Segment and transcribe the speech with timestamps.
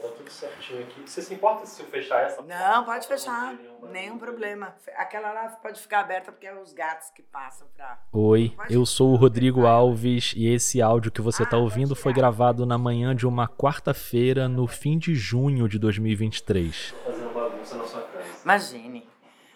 [0.00, 1.02] Tá tudo certinho aqui.
[1.06, 2.42] Você se importa se eu fechar essa?
[2.42, 3.54] Não, pode fechar.
[3.90, 4.74] Nenhum problema.
[4.96, 7.98] Aquela lá pode ficar aberta porque é os gatos que passam pra.
[8.12, 12.64] Oi, eu sou o Rodrigo Alves e esse áudio que você está ouvindo foi gravado
[12.64, 16.94] na manhã de uma quarta-feira, no fim de junho de 2023.
[17.04, 18.26] Fazendo bagunça na sua casa.
[18.44, 19.08] Imagine.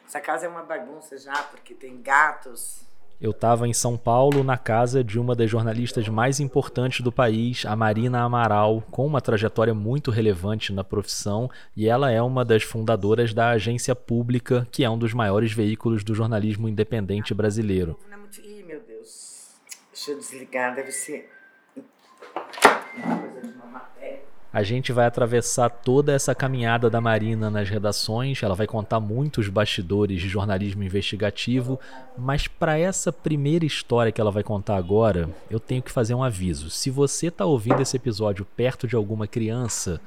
[0.06, 2.86] Essa casa é uma bagunça já, porque tem gatos.
[3.18, 7.64] Eu estava em São Paulo, na casa de uma das jornalistas mais importantes do país,
[7.64, 12.62] a Marina Amaral, com uma trajetória muito relevante na profissão, e ela é uma das
[12.62, 17.98] fundadoras da Agência Pública, que é um dos maiores veículos do jornalismo independente brasileiro.
[18.12, 18.16] É.
[18.46, 19.54] Ih, meu Deus.
[19.90, 21.30] Deixa eu desligar, deve ser.
[21.74, 24.25] Uma coisa de uma matéria.
[24.56, 29.50] A gente vai atravessar toda essa caminhada da Marina nas redações, ela vai contar muitos
[29.50, 31.78] bastidores de jornalismo investigativo,
[32.16, 36.22] mas para essa primeira história que ela vai contar agora, eu tenho que fazer um
[36.22, 36.70] aviso.
[36.70, 40.00] Se você está ouvindo esse episódio perto de alguma criança,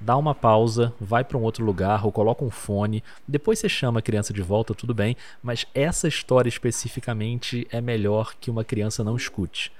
[0.00, 4.00] dá uma pausa, vai para um outro lugar ou coloca um fone, depois você chama
[4.00, 9.04] a criança de volta, tudo bem, mas essa história especificamente é melhor que uma criança
[9.04, 9.70] não escute.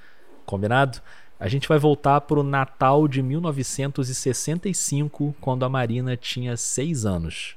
[0.47, 1.01] Combinado?
[1.43, 7.57] A gente vai voltar para o Natal de 1965, quando a Marina tinha seis anos.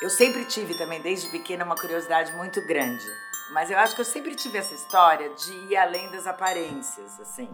[0.00, 3.04] Eu sempre tive também, desde pequena, uma curiosidade muito grande.
[3.52, 7.50] Mas eu acho que eu sempre tive essa história de ir além das aparências, assim.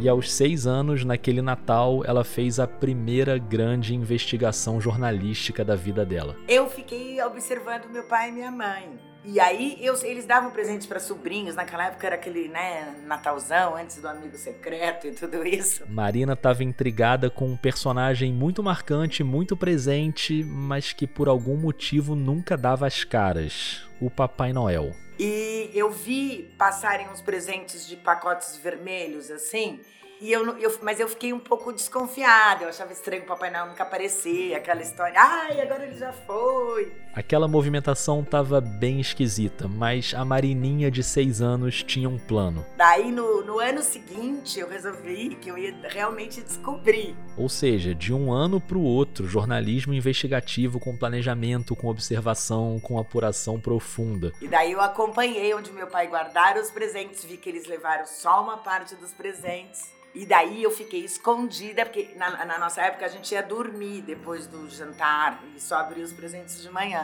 [0.00, 6.06] E aos seis anos, naquele Natal, ela fez a primeira grande investigação jornalística da vida
[6.06, 6.34] dela.
[6.48, 9.13] Eu fiquei observando meu pai e minha mãe.
[9.24, 13.96] E aí eu, eles davam presente para sobrinhos, naquela época era aquele, né, Natalzão, antes
[13.96, 15.82] do amigo secreto e tudo isso.
[15.88, 22.14] Marina estava intrigada com um personagem muito marcante, muito presente, mas que por algum motivo
[22.14, 24.92] nunca dava as caras: o Papai Noel.
[25.18, 29.80] E eu vi passarem uns presentes de pacotes vermelhos assim,
[30.20, 32.64] e eu, eu, mas eu fiquei um pouco desconfiada.
[32.64, 35.14] Eu achava estranho o Papai Noel nunca aparecer, aquela história.
[35.16, 36.92] Ai, agora ele já foi.
[37.14, 42.66] Aquela movimentação estava bem esquisita, mas a Marininha de seis anos tinha um plano.
[42.76, 47.14] Daí, no, no ano seguinte, eu resolvi que eu ia realmente descobrir.
[47.36, 52.98] Ou seja, de um ano para o outro, jornalismo investigativo com planejamento, com observação, com
[52.98, 54.32] apuração profunda.
[54.42, 58.42] E daí eu acompanhei onde meu pai guardara os presentes, vi que eles levaram só
[58.42, 59.94] uma parte dos presentes.
[60.14, 64.46] E daí eu fiquei escondida, porque na, na, nossa época a gente ia dormir depois
[64.46, 67.03] do jantar e só abria os presentes de manhã.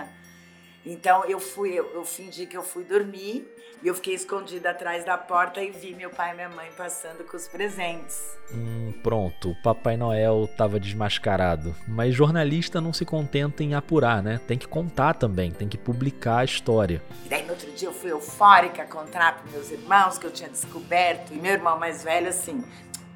[0.84, 3.46] Então eu fui, eu, eu fingi que eu fui dormir
[3.82, 7.24] e eu fiquei escondida atrás da porta e vi meu pai e minha mãe passando
[7.24, 8.38] com os presentes.
[8.52, 11.74] Hum, pronto, o Papai Noel estava desmascarado.
[11.86, 14.40] Mas jornalista não se contenta em apurar, né?
[14.46, 17.02] Tem que contar também, tem que publicar a história.
[17.24, 20.48] E daí no outro dia eu fui eufórica contar para meus irmãos que eu tinha
[20.48, 21.32] descoberto.
[21.32, 22.62] E meu irmão mais velho, assim,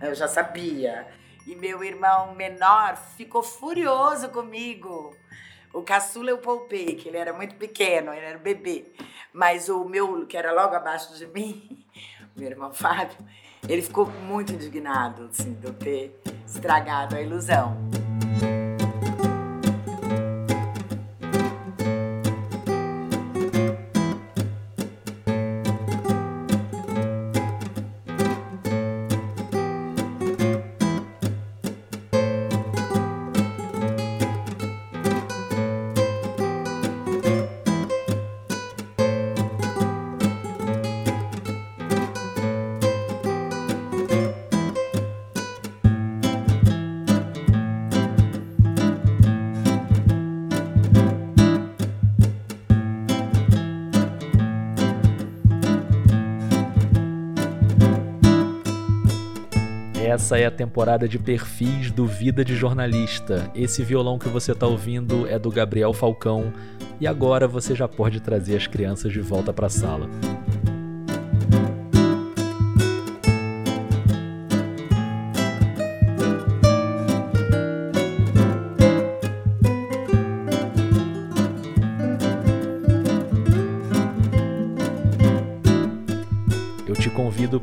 [0.00, 1.06] eu já sabia.
[1.46, 5.14] E meu irmão menor ficou furioso comigo.
[5.74, 8.86] O caçula eu poupei, que ele era muito pequeno, ele era bebê.
[9.32, 11.84] Mas o meu, que era logo abaixo de mim,
[12.36, 13.18] meu irmão Fábio,
[13.68, 18.03] ele ficou muito indignado, assim, de eu ter estragado a ilusão.
[60.14, 63.50] Essa é a temporada de perfis do Vida de Jornalista.
[63.52, 66.52] Esse violão que você está ouvindo é do Gabriel Falcão
[67.00, 70.08] e agora você já pode trazer as crianças de volta para a sala.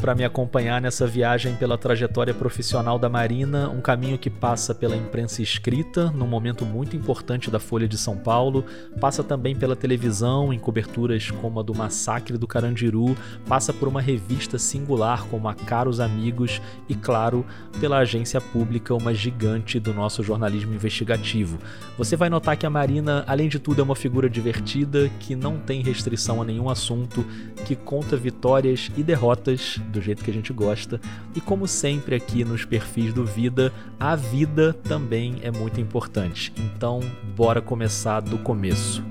[0.01, 4.97] Para me acompanhar nessa viagem pela trajetória profissional da Marina, um caminho que passa pela
[4.97, 8.65] imprensa escrita, num momento muito importante da Folha de São Paulo,
[8.99, 13.15] passa também pela televisão, em coberturas como a do Massacre do Carandiru,
[13.47, 16.59] passa por uma revista singular como a Caros Amigos
[16.89, 17.45] e, claro,
[17.79, 21.59] pela agência pública, uma gigante do nosso jornalismo investigativo.
[21.95, 25.59] Você vai notar que a Marina, além de tudo, é uma figura divertida, que não
[25.59, 27.23] tem restrição a nenhum assunto,
[27.65, 30.99] que conta vitórias e derrotas, do jeito que a gente gosta.
[31.35, 36.51] E como sempre aqui nos perfis do Vida, a vida também é muito importante.
[36.57, 37.01] Então,
[37.35, 39.03] bora começar do começo.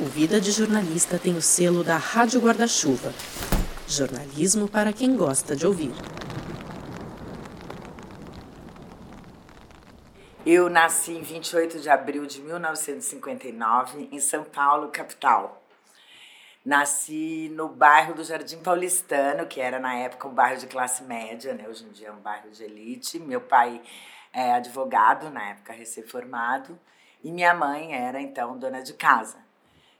[0.00, 3.12] O Vida de Jornalista tem o selo da Rádio Guarda-Chuva.
[3.86, 5.92] Jornalismo para quem gosta de ouvir.
[10.46, 15.63] Eu nasci em 28 de abril de 1959, em São Paulo, capital.
[16.64, 21.52] Nasci no bairro do Jardim Paulistano, que era na época um bairro de classe média,
[21.52, 21.68] né?
[21.68, 23.18] hoje em dia é um bairro de elite.
[23.18, 23.82] Meu pai
[24.32, 26.78] é advogado, na época recém-formado,
[27.22, 29.36] e minha mãe era então dona de casa.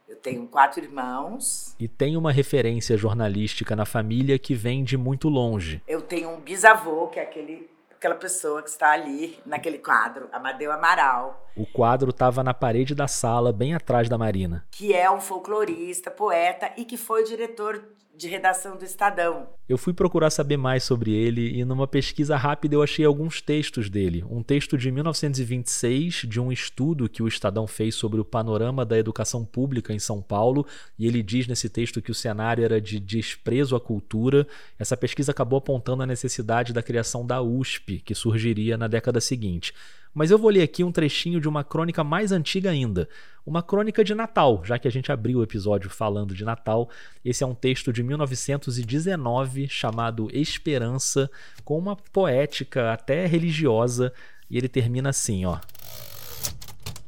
[0.08, 1.74] Eu tenho quatro irmãos.
[1.78, 5.82] E tem uma referência jornalística na família que vem de muito longe.
[5.86, 7.73] Eu tenho um bisavô, que é aquele
[8.04, 11.48] aquela pessoa que está ali naquele quadro, Amadeu Amaral.
[11.56, 14.66] O quadro estava na parede da sala, bem atrás da Marina.
[14.70, 17.82] Que é um folclorista, poeta e que foi diretor
[18.16, 19.48] de redação do Estadão.
[19.68, 23.90] Eu fui procurar saber mais sobre ele e numa pesquisa rápida eu achei alguns textos
[23.90, 24.24] dele.
[24.30, 28.98] Um texto de 1926 de um estudo que o Estadão fez sobre o panorama da
[28.98, 30.66] educação pública em São Paulo
[30.98, 34.46] e ele diz nesse texto que o cenário era de desprezo à cultura.
[34.78, 39.74] Essa pesquisa acabou apontando a necessidade da criação da USP, que surgiria na década seguinte.
[40.14, 43.08] Mas eu vou ler aqui um trechinho de uma crônica mais antiga ainda,
[43.44, 46.88] uma crônica de Natal, já que a gente abriu o episódio falando de Natal.
[47.24, 51.28] Esse é um texto de 1919 chamado Esperança,
[51.64, 54.12] com uma poética até religiosa,
[54.48, 55.58] e ele termina assim, ó.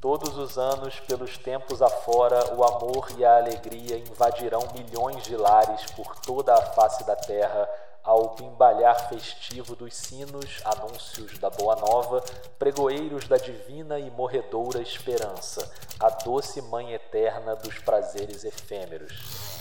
[0.00, 5.84] Todos os anos, pelos tempos afora, o amor e a alegria invadirão milhões de lares
[5.92, 7.68] por toda a face da terra
[8.06, 12.24] ao bimbalhar festivo dos sinos, anúncios da boa nova,
[12.56, 15.68] pregoeiros da divina e morredoura esperança,
[15.98, 19.56] a doce mãe eterna dos prazeres efêmeros.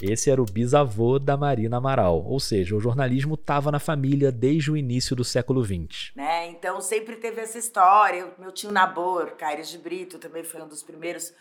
[0.00, 4.72] Esse era o bisavô da Marina Amaral, ou seja, o jornalismo estava na família desde
[4.72, 6.12] o início do século XX.
[6.16, 6.48] Né?
[6.48, 8.32] Então sempre teve essa história.
[8.38, 11.32] Meu tio Nabor, Caires de Brito, também foi um dos primeiros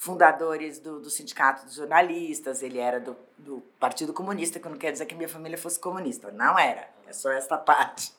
[0.00, 4.92] fundadores do, do Sindicato dos Jornalistas, ele era do, do Partido Comunista, que não quer
[4.92, 8.10] dizer que minha família fosse comunista, não era, é só esta parte.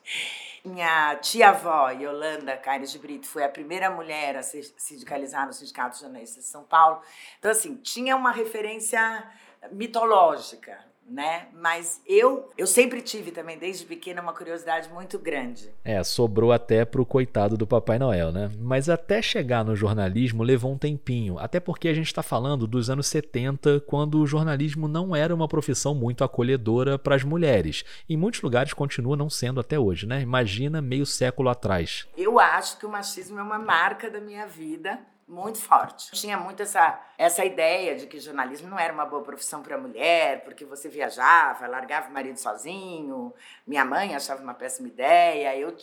[0.63, 5.89] Minha tia-avó, Yolanda Caires de Brito, foi a primeira mulher a se sindicalizar no Sindicato
[5.89, 7.01] dos Jornalistas de São Paulo.
[7.39, 9.27] Então, assim, tinha uma referência
[9.71, 11.47] mitológica, né?
[11.53, 15.69] Mas eu, eu sempre tive também, desde pequena, uma curiosidade muito grande.
[15.83, 18.49] É, sobrou até pro coitado do Papai Noel, né?
[18.57, 22.89] Mas até chegar no jornalismo levou um tempinho, até porque a gente está falando dos
[22.89, 27.83] anos 70, quando o jornalismo não era uma profissão muito acolhedora para as mulheres.
[28.09, 30.21] Em muitos lugares continua não sendo até hoje, né?
[30.21, 32.07] Imagina meio século atrás.
[32.17, 34.99] Eu acho que o machismo é uma marca da minha vida
[35.31, 36.11] muito forte.
[36.11, 40.43] Tinha muito essa, essa ideia de que jornalismo não era uma boa profissão para mulher,
[40.43, 43.33] porque você viajava, largava o marido sozinho.
[43.65, 45.57] Minha mãe achava uma péssima ideia.
[45.57, 45.73] Eu,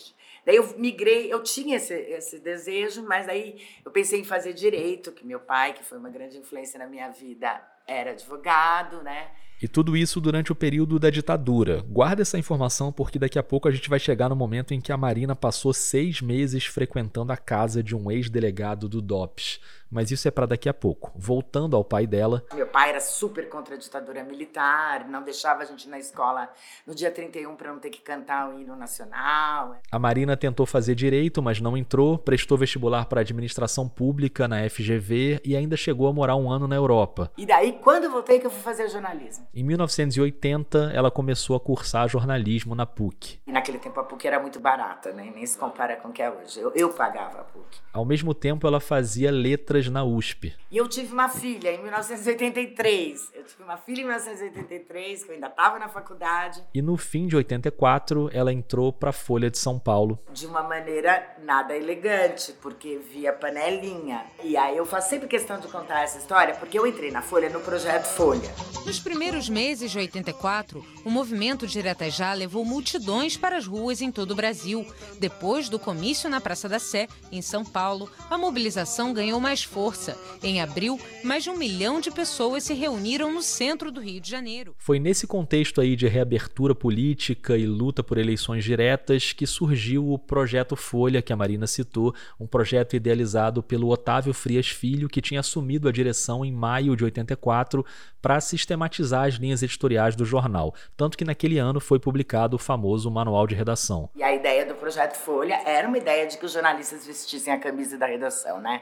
[0.45, 5.11] daí eu migrei, eu tinha esse, esse desejo, mas daí eu pensei em fazer direito,
[5.11, 9.31] que meu pai, que foi uma grande influência na minha vida, era advogado, né?
[9.61, 11.83] E tudo isso durante o período da ditadura.
[11.87, 14.91] Guarda essa informação porque daqui a pouco a gente vai chegar no momento em que
[14.91, 19.59] a Marina passou seis meses frequentando a casa de um ex-delegado do DOPS
[19.91, 21.11] mas isso é para daqui a pouco.
[21.15, 22.43] Voltando ao pai dela.
[22.53, 26.49] Meu pai era super contra a ditadura militar, não deixava a gente ir na escola
[26.85, 29.77] no dia 31 para não ter que cantar o hino nacional.
[29.91, 35.41] A Marina tentou fazer direito, mas não entrou, prestou vestibular para administração pública na FGV
[35.43, 37.31] e ainda chegou a morar um ano na Europa.
[37.37, 39.47] E daí, quando eu voltei, que eu fui fazer jornalismo?
[39.51, 43.39] Em 1980, ela começou a cursar jornalismo na PUC.
[43.47, 45.31] E naquele tempo a PUC era muito barata, né?
[45.33, 46.59] nem se compara com o que é hoje.
[46.59, 47.79] Eu, eu pagava a PUC.
[47.91, 50.55] Ao mesmo tempo, ela fazia letras na USP.
[50.69, 53.31] E eu tive uma filha em 1983.
[53.33, 56.63] Eu tive uma filha em 1983, que eu ainda estava na faculdade.
[56.71, 60.19] E no fim de 84, ela entrou para a Folha de São Paulo.
[60.31, 64.23] De uma maneira nada elegante, porque via panelinha.
[64.43, 67.49] E aí eu faço sempre questão de contar essa história, porque eu entrei na Folha
[67.49, 68.53] no projeto Folha.
[68.85, 74.11] Nos primeiros meses de 84, o movimento Direta Já levou multidões para as ruas em
[74.11, 74.85] todo o Brasil.
[75.19, 80.17] Depois do comício na Praça da Sé, em São Paulo, a mobilização ganhou mais força.
[80.43, 84.29] Em abril, mais de um milhão de pessoas se reuniram no centro do Rio de
[84.29, 84.75] Janeiro.
[84.77, 90.17] Foi nesse contexto aí de reabertura política e luta por eleições diretas que surgiu o
[90.17, 95.39] projeto Folha, que a Marina citou, um projeto idealizado pelo Otávio Frias Filho, que tinha
[95.39, 97.85] assumido a direção em maio de 84
[98.21, 100.75] para sistematizar as linhas editoriais do jornal.
[100.97, 104.09] Tanto que naquele ano foi publicado o famoso Manual de Redação.
[104.15, 107.59] E a ideia do projeto Folha era uma ideia de que os jornalistas vestissem a
[107.59, 108.81] camisa da redação, né?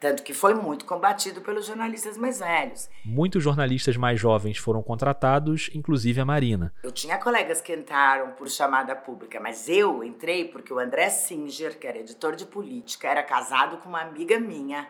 [0.00, 2.88] Tanto que foi muito combatido pelos jornalistas mais velhos.
[3.04, 6.72] Muitos jornalistas mais jovens foram contratados, inclusive a Marina.
[6.84, 11.76] Eu tinha colegas que entraram por chamada pública, mas eu entrei porque o André Singer,
[11.78, 14.88] que era editor de política, era casado com uma amiga minha,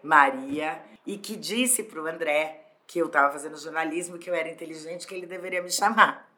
[0.00, 4.48] Maria, e que disse para o André que eu estava fazendo jornalismo, que eu era
[4.48, 6.30] inteligente, que ele deveria me chamar.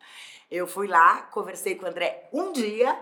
[0.51, 2.97] Eu fui lá, conversei com o André um dia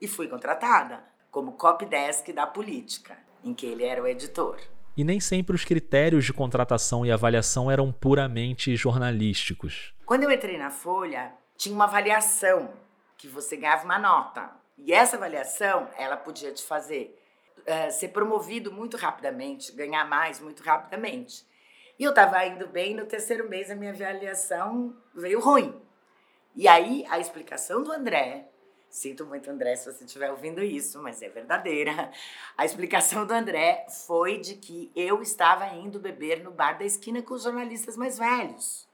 [0.00, 4.58] e fui contratada como copy desk da política em que ele era o editor.
[4.96, 9.94] E nem sempre os critérios de contratação e avaliação eram puramente jornalísticos.
[10.04, 12.70] Quando eu entrei na Folha, tinha uma avaliação
[13.16, 14.50] que você ganhava uma nota.
[14.76, 17.18] E essa avaliação, ela podia te fazer
[17.58, 21.44] uh, ser promovido muito rapidamente, ganhar mais muito rapidamente.
[22.00, 25.78] E eu estava indo bem, no terceiro mês a minha avaliação veio ruim.
[26.56, 28.50] E aí a explicação do André
[28.88, 32.10] Sinto muito, André, se você estiver ouvindo isso, mas é verdadeira.
[32.58, 37.22] A explicação do André foi de que eu estava indo beber no bar da esquina
[37.22, 38.88] com os jornalistas mais velhos.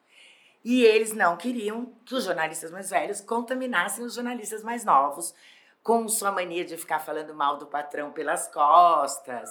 [0.63, 5.35] E eles não queriam que os jornalistas mais velhos contaminassem os jornalistas mais novos,
[5.83, 9.49] com sua mania de ficar falando mal do patrão pelas costas,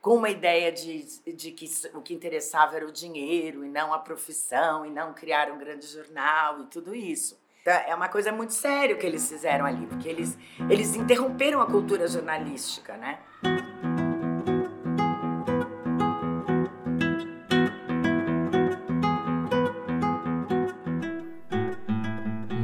[0.00, 3.98] com uma ideia de, de que o que interessava era o dinheiro e não a
[3.98, 7.38] profissão, e não criar um grande jornal e tudo isso.
[7.64, 10.38] É uma coisa muito séria que eles fizeram ali, porque eles,
[10.70, 13.18] eles interromperam a cultura jornalística, né?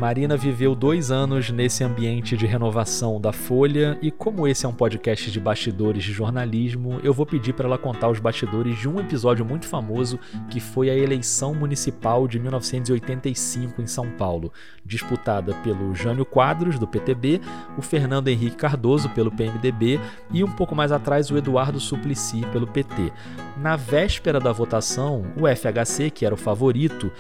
[0.04, 4.74] Marina viveu dois anos nesse ambiente de renovação da Folha e, como esse é um
[4.74, 9.00] podcast de bastidores de jornalismo, eu vou pedir para ela contar os bastidores de um
[9.00, 10.20] episódio muito famoso
[10.50, 14.52] que foi a eleição municipal de 1985 em São Paulo,
[14.84, 17.40] disputada pelo Jânio Quadros, do PTB,
[17.78, 19.98] o Fernando Henrique Cardoso, pelo PMDB
[20.30, 23.10] e um pouco mais atrás o Eduardo Suplicy, pelo PT.
[23.56, 27.10] Na véspera da votação, o FHC, que era o favorito,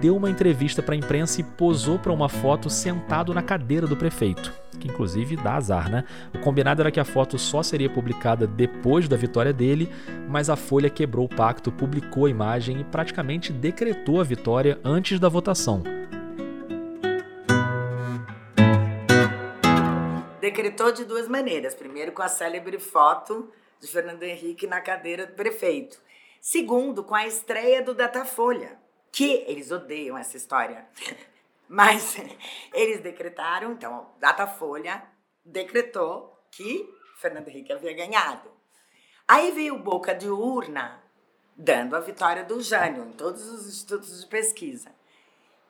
[0.00, 3.96] deu uma entrevista para a imprensa e posou para uma foto sentado na cadeira do
[3.96, 6.04] prefeito, que inclusive dá azar, né?
[6.34, 9.88] O combinado era que a foto só seria publicada depois da vitória dele,
[10.28, 15.18] mas a Folha quebrou o pacto, publicou a imagem e praticamente decretou a vitória antes
[15.18, 15.82] da votação.
[20.40, 21.74] Decretou de duas maneiras.
[21.74, 23.50] Primeiro, com a célebre foto
[23.80, 25.98] de Fernando Henrique na cadeira do prefeito.
[26.40, 28.78] Segundo, com a estreia do Datafolha
[29.18, 30.86] que eles odeiam essa história.
[31.68, 32.16] Mas
[32.72, 35.02] eles decretaram, então, Datafolha
[35.44, 38.48] decretou que Fernando Henrique havia ganhado.
[39.26, 41.02] Aí veio Boca de Urna
[41.56, 44.94] dando a vitória do Jânio em todos os institutos de pesquisa.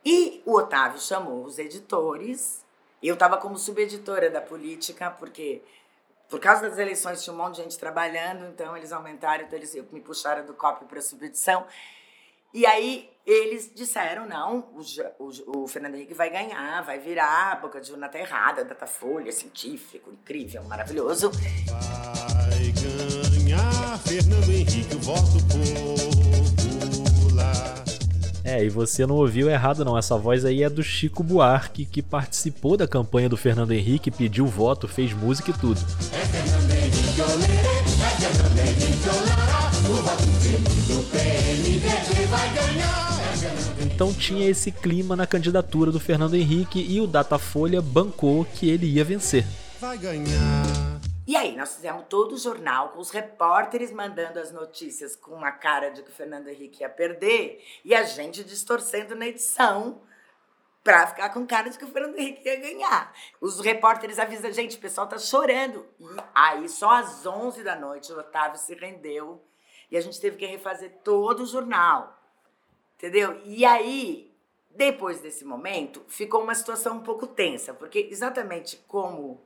[0.05, 2.63] E o Otávio chamou os editores.
[3.03, 5.63] Eu estava como subeditora da política, porque
[6.29, 9.75] por causa das eleições tinha um monte de gente trabalhando, então eles aumentaram, então eles
[9.91, 11.67] me puxaram do copy para subedição.
[12.53, 14.81] E aí eles disseram, não, o,
[15.23, 19.31] o, o, Fernando Henrique vai ganhar, vai virar a boca de urna tá errada, Datafolha,
[19.31, 21.31] científico, incrível, maravilhoso.
[21.31, 25.39] Vai ganhar Fernando Henrique, o voto
[26.81, 27.85] popular.
[28.43, 32.01] É, e você não ouviu errado não, essa voz aí é do Chico Buarque, que
[32.01, 35.79] participou da campanha do Fernando Henrique, pediu voto, fez música e tudo.
[36.15, 37.85] É Fernando Henrique, olê, é
[38.17, 40.25] Fernando Henrique, olá, o voto
[40.89, 42.18] do PMDB.
[43.99, 48.87] Então tinha esse clima na candidatura do Fernando Henrique e o Datafolha bancou que ele
[48.87, 49.45] ia vencer.
[49.81, 50.63] Vai ganhar.
[51.27, 55.53] E aí, nós fizemos todo o jornal com os repórteres mandando as notícias com uma
[55.53, 60.01] cara de que o Fernando Henrique ia perder e a gente distorcendo na edição
[60.83, 63.13] para ficar com cara de que o Fernando Henrique ia ganhar.
[63.43, 65.85] Os repórteres avisam, gente, o pessoal tá chorando.
[66.01, 69.45] E aí, só às 11 da noite, o Otávio se rendeu
[69.91, 72.18] e a gente teve que refazer todo o jornal.
[72.99, 73.41] Entendeu?
[73.45, 74.29] E aí,
[74.75, 79.41] depois desse momento, ficou uma situação um pouco tensa, porque exatamente como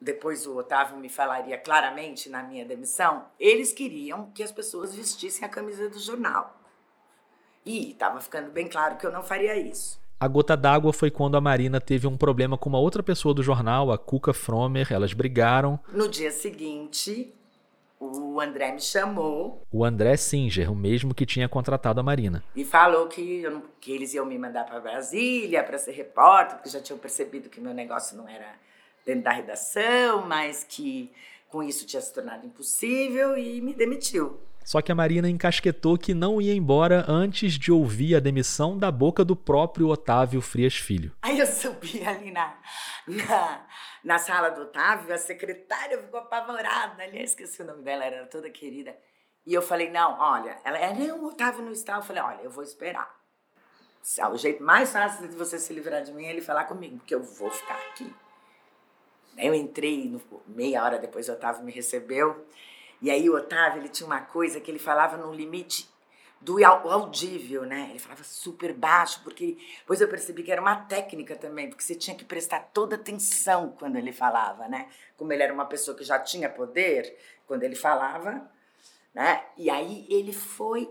[0.00, 5.44] depois o Otávio me falaria claramente na minha demissão, eles queriam que as pessoas vestissem
[5.44, 6.58] a camisa do jornal.
[7.64, 9.98] E estava ficando bem claro que eu não faria isso.
[10.20, 13.42] A gota d'água foi quando a Marina teve um problema com uma outra pessoa do
[13.42, 14.92] jornal, a Cuca Fromer.
[14.92, 15.80] Elas brigaram.
[15.88, 17.34] No dia seguinte,
[18.04, 19.62] o André me chamou.
[19.70, 22.42] O André Singer, o mesmo que tinha contratado a Marina.
[22.54, 26.70] E falou que, eu, que eles iam me mandar para Brasília para ser repórter, porque
[26.70, 28.54] já tinham percebido que meu negócio não era
[29.04, 31.12] dentro da redação, mas que
[31.48, 34.40] com isso tinha se tornado impossível e me demitiu.
[34.64, 38.90] Só que a Marina encasquetou que não ia embora antes de ouvir a demissão da
[38.90, 41.12] boca do próprio Otávio Frias Filho.
[41.20, 42.56] Aí eu subi ali na,
[43.06, 43.66] na,
[44.02, 47.02] na sala do Otávio, a secretária ficou apavorada.
[47.02, 48.96] Aliás, esqueci o nome dela, era toda querida.
[49.46, 51.96] E eu falei, não, olha, ela é, não, Otávio não está.
[51.96, 53.14] Eu falei, olha, eu vou esperar.
[54.32, 57.14] O jeito mais fácil de você se livrar de mim é ele falar comigo, porque
[57.14, 58.10] eu vou ficar aqui.
[59.36, 62.46] Eu entrei, no, meia hora depois o Otávio me recebeu.
[63.04, 65.86] E aí o Otávio, ele tinha uma coisa que ele falava no limite
[66.40, 67.88] do audível, né?
[67.90, 71.94] Ele falava super baixo, porque depois eu percebi que era uma técnica também, porque você
[71.94, 74.88] tinha que prestar toda atenção quando ele falava, né?
[75.18, 77.14] Como ele era uma pessoa que já tinha poder,
[77.46, 78.50] quando ele falava,
[79.12, 79.44] né?
[79.58, 80.90] E aí ele foi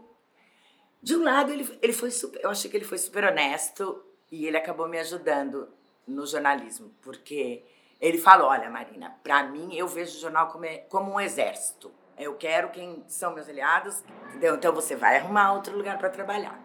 [1.01, 4.46] de um lado ele, ele foi super, eu achei que ele foi super honesto e
[4.46, 5.67] ele acabou me ajudando
[6.08, 7.65] no jornalismo, porque
[8.00, 11.91] ele falou, olha Marina, para mim eu vejo o jornal como, como um exército.
[12.17, 14.55] Eu quero quem são meus aliados, entendeu?
[14.55, 16.60] Então você vai arrumar outro lugar para trabalhar.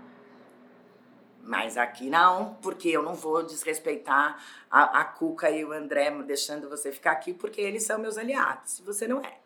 [1.43, 6.69] Mas aqui não, porque eu não vou desrespeitar a, a Cuca e o André deixando
[6.69, 8.73] você ficar aqui, porque eles são meus aliados.
[8.73, 9.39] Se você não é.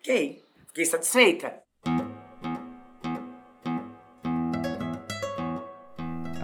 [0.00, 0.44] Ok.
[0.66, 1.63] Fiquei satisfeita.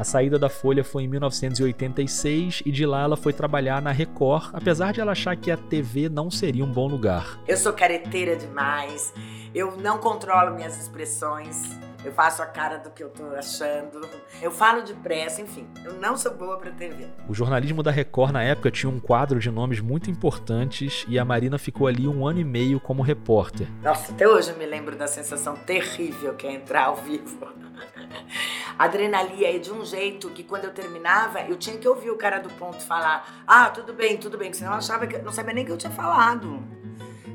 [0.01, 4.49] A saída da Folha foi em 1986 e de lá ela foi trabalhar na Record,
[4.55, 7.39] apesar de ela achar que a TV não seria um bom lugar.
[7.47, 9.13] Eu sou careteira demais,
[9.55, 11.79] eu não controlo minhas expressões.
[12.03, 14.01] Eu faço a cara do que eu tô achando.
[14.41, 15.69] Eu falo depressa, enfim.
[15.85, 17.07] Eu não sou boa pra TV.
[17.29, 21.25] O jornalismo da Record na época tinha um quadro de nomes muito importantes e a
[21.25, 23.69] Marina ficou ali um ano e meio como repórter.
[23.83, 27.49] Nossa, até hoje eu me lembro da sensação terrível que é entrar ao vivo.
[28.79, 32.17] A adrenalina é de um jeito que quando eu terminava, eu tinha que ouvir o
[32.17, 35.53] cara do ponto falar: Ah, tudo bem, tudo bem, senão eu achava que não sabia
[35.53, 36.63] nem que eu tinha falado.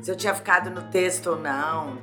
[0.02, 1.98] Se eu tinha ficado no texto ou não.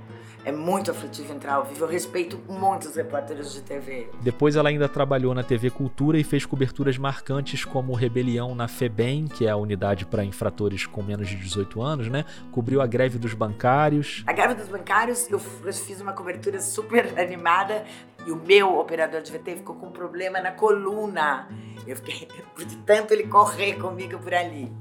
[0.44, 1.84] É muito aflitivo entrar ao vivo.
[1.84, 4.08] Eu respeito muitos repórteres de TV.
[4.20, 9.28] Depois ela ainda trabalhou na TV Cultura e fez coberturas marcantes como Rebelião na FEBEM,
[9.28, 12.24] que é a unidade para infratores com menos de 18 anos, né?
[12.50, 14.24] Cobriu a greve dos bancários.
[14.26, 17.84] A greve dos bancários, eu fiz uma cobertura super animada
[18.26, 21.48] e o meu operador de VT ficou com um problema na coluna.
[21.86, 22.28] Eu fiquei,
[22.66, 24.72] de tanto ele correr comigo por ali.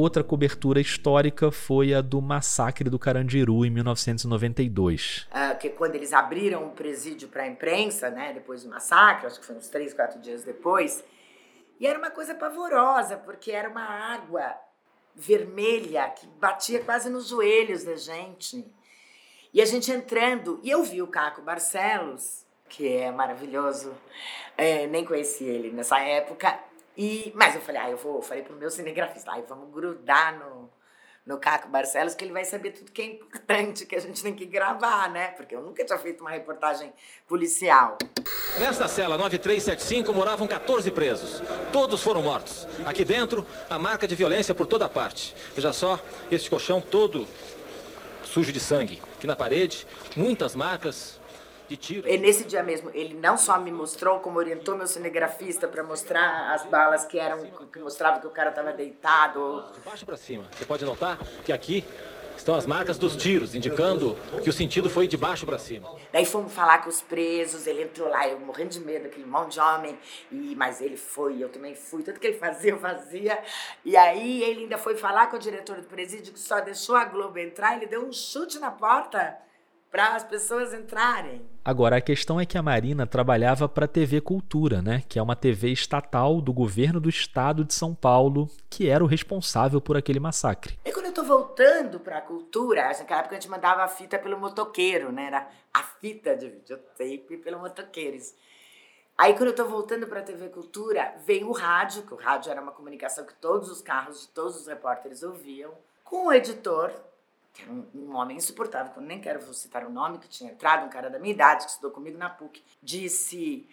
[0.00, 5.26] Outra cobertura histórica foi a do massacre do Carandiru em 1992.
[5.28, 9.40] Ah, que quando eles abriram o presídio para a imprensa, né, depois do massacre, acho
[9.40, 11.02] que foi uns três, quatro dias depois,
[11.80, 14.54] e era uma coisa pavorosa, porque era uma água
[15.16, 18.64] vermelha que batia quase nos joelhos da gente.
[19.52, 23.92] E a gente entrando, e eu vi o Caco Barcelos, que é maravilhoso,
[24.56, 26.56] é, nem conheci ele nessa época,
[26.98, 30.68] e, mas eu falei, ah, eu vou, falei pro meu cinegrafista, ah, vamos grudar no,
[31.24, 34.34] no Caco Barcelos, que ele vai saber tudo que é importante, que a gente tem
[34.34, 35.28] que gravar, né?
[35.28, 36.92] Porque eu nunca tinha feito uma reportagem
[37.28, 37.98] policial.
[38.58, 41.40] Nesta cela 9375 moravam 14 presos.
[41.72, 42.66] Todos foram mortos.
[42.84, 45.36] Aqui dentro, a marca de violência por toda parte.
[45.54, 46.00] Veja só,
[46.32, 47.28] este colchão todo
[48.24, 49.00] sujo de sangue.
[49.16, 51.17] Aqui na parede, muitas marcas
[51.68, 52.08] de tiro.
[52.08, 56.54] E nesse dia mesmo, ele não só me mostrou, como orientou meu cinegrafista para mostrar
[56.54, 59.70] as balas que eram que mostrava que o cara estava deitado.
[59.74, 60.44] De baixo para cima.
[60.56, 61.84] Você pode notar que aqui
[62.36, 65.92] estão as marcas dos tiros, indicando que o sentido foi de baixo para cima.
[66.12, 69.54] Daí fomos falar com os presos, ele entrou lá, eu morrendo de medo, aquele monte
[69.54, 69.98] de homem,
[70.30, 73.42] e, mas ele foi, eu também fui, tudo que ele fazia, eu fazia.
[73.84, 77.04] E aí ele ainda foi falar com o diretor do presídio, que só deixou a
[77.04, 79.36] Globo entrar, ele deu um chute na porta
[79.90, 81.42] para as pessoas entrarem.
[81.64, 85.02] Agora, a questão é que a Marina trabalhava para a TV Cultura, né?
[85.08, 89.06] que é uma TV estatal do governo do estado de São Paulo, que era o
[89.06, 90.78] responsável por aquele massacre.
[90.84, 94.18] E quando eu tô voltando para a cultura, naquela época a gente mandava a fita
[94.18, 95.26] pelo motoqueiro, né?
[95.26, 98.34] Era a fita de videotape pelo motoqueiros.
[99.16, 102.52] Aí quando eu tô voltando para a TV Cultura, veio o rádio, que o rádio
[102.52, 105.72] era uma comunicação que todos os carros de todos os repórteres ouviam,
[106.04, 106.92] com o editor
[107.58, 110.52] que era um, um, homem insuportável, que eu nem quero citar o nome, que tinha
[110.52, 113.68] entrado, um cara da minha idade, que estudou comigo na PUC, disse: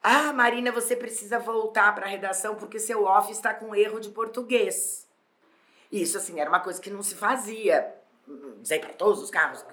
[0.00, 4.10] Ah, Marina, você precisa voltar para a redação porque seu off está com erro de
[4.10, 5.08] português.
[5.90, 7.92] Isso, assim, era uma coisa que não se fazia,
[8.60, 9.64] dizer para todos os carros.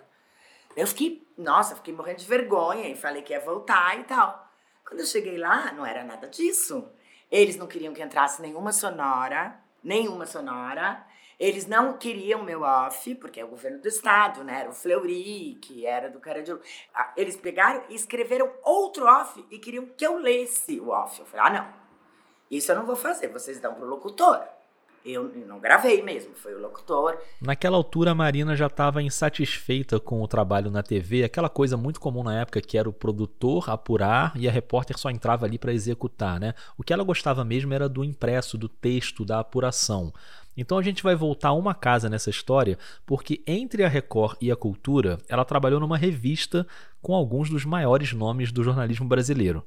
[0.76, 4.50] Eu fiquei, nossa, fiquei morrendo de vergonha e falei que ia voltar e tal.
[4.84, 6.90] Quando eu cheguei lá, não era nada disso.
[7.30, 11.06] Eles não queriam que entrasse nenhuma sonora, nenhuma sonora.
[11.42, 14.60] Eles não queriam meu off, porque é o governo do estado, né?
[14.60, 16.62] Era o Fleury, que era do Carandiru.
[16.94, 21.20] Ah, eles pegaram e escreveram outro off e queriam que eu lesse o off.
[21.20, 21.74] Eu falei, ah, não.
[22.52, 24.40] Isso eu não vou fazer, vocês dão pro locutor.
[25.04, 27.18] Eu não gravei mesmo, foi o locutor.
[27.42, 32.00] Naquela altura, a Marina já estava insatisfeita com o trabalho na TV, aquela coisa muito
[32.00, 35.74] comum na época que era o produtor apurar e a repórter só entrava ali para
[35.74, 36.54] executar, né?
[36.78, 40.14] O que ela gostava mesmo era do impresso, do texto, da apuração.
[40.56, 44.56] Então a gente vai voltar uma casa nessa história, porque entre a Record e a
[44.56, 46.66] Cultura, ela trabalhou numa revista
[47.02, 49.66] com alguns dos maiores nomes do jornalismo brasileiro.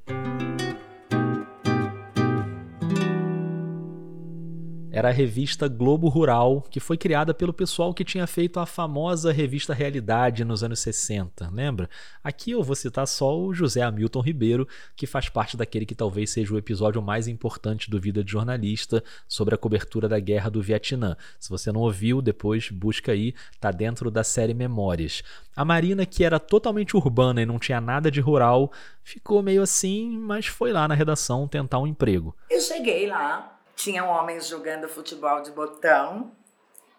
[4.94, 9.33] Era a revista Globo Rural, que foi criada pelo pessoal que tinha feito a famosa
[9.33, 11.90] revista Realidade nos anos 60, lembra?
[12.22, 16.30] Aqui eu vou citar só o José Hamilton Ribeiro, que faz parte daquele que talvez
[16.30, 20.62] seja o episódio mais importante do Vida de Jornalista sobre a cobertura da Guerra do
[20.62, 21.16] Vietnã.
[21.40, 25.24] Se você não ouviu, depois busca aí, tá dentro da série Memórias.
[25.57, 28.70] A Marina, que era totalmente urbana e não tinha nada de rural,
[29.02, 32.37] ficou meio assim, mas foi lá na redação tentar um emprego.
[32.48, 36.31] Eu cheguei lá, tinham homens jogando futebol de botão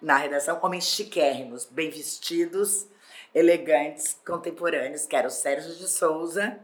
[0.01, 2.87] na redação, homens chiquérrimos, bem vestidos,
[3.33, 6.59] elegantes, contemporâneos, que era o Sérgio de Souza,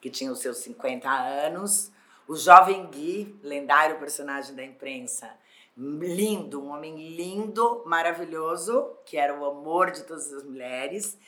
[0.00, 1.90] que tinha os seus 50 anos,
[2.28, 5.30] o jovem Gui, lendário personagem da imprensa,
[5.76, 11.18] lindo, um homem lindo, maravilhoso, que era o amor de todas as mulheres,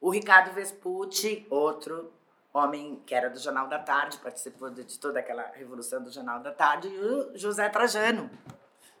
[0.00, 2.12] o Ricardo Vespucci, outro
[2.52, 6.52] homem que era do Jornal da Tarde, participou de toda aquela revolução do Jornal da
[6.52, 8.30] Tarde, e o José Trajano.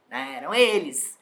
[0.08, 0.36] Né?
[0.36, 1.18] Eram eles.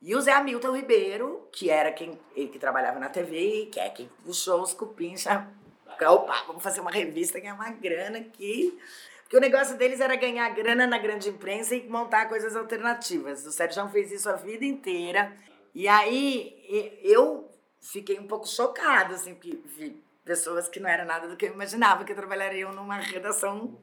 [0.00, 4.08] E o Zé Hamilton Ribeiro, que era quem que trabalhava na TV, que é quem
[4.24, 5.24] puxou os cupins.
[5.26, 8.76] Opa, vamos fazer uma revista é uma grana aqui.
[9.22, 13.46] Porque o negócio deles era ganhar grana na grande imprensa e montar coisas alternativas.
[13.46, 15.32] O Sérgio fez isso a vida inteira.
[15.74, 17.48] E aí eu
[17.80, 22.04] fiquei um pouco chocada, assim, porque pessoas que não era nada do que eu imaginava
[22.04, 23.78] que trabalhariam numa redação.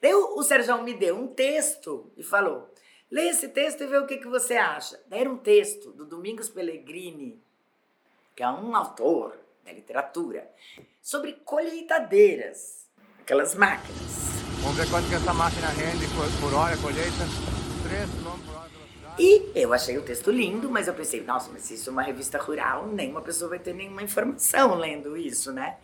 [0.00, 2.72] Daí o, Sérgio me deu um texto e falou:
[3.10, 5.00] lê esse texto e vê o que, que você acha.
[5.06, 7.42] Daí era um texto do Domingos Pellegrini,
[8.34, 10.50] que é um autor da literatura,
[11.02, 12.88] sobre colheitadeiras,
[13.20, 14.30] aquelas máquinas.
[14.62, 17.24] Vamos ver quanto que essa máquina rende por, por hora, colheita.
[17.82, 18.49] 3 km por hora.
[19.22, 22.38] E eu achei o texto lindo, mas eu pensei, nossa, mas isso é uma revista
[22.38, 25.76] rural, nenhuma pessoa vai ter nenhuma informação lendo isso, né?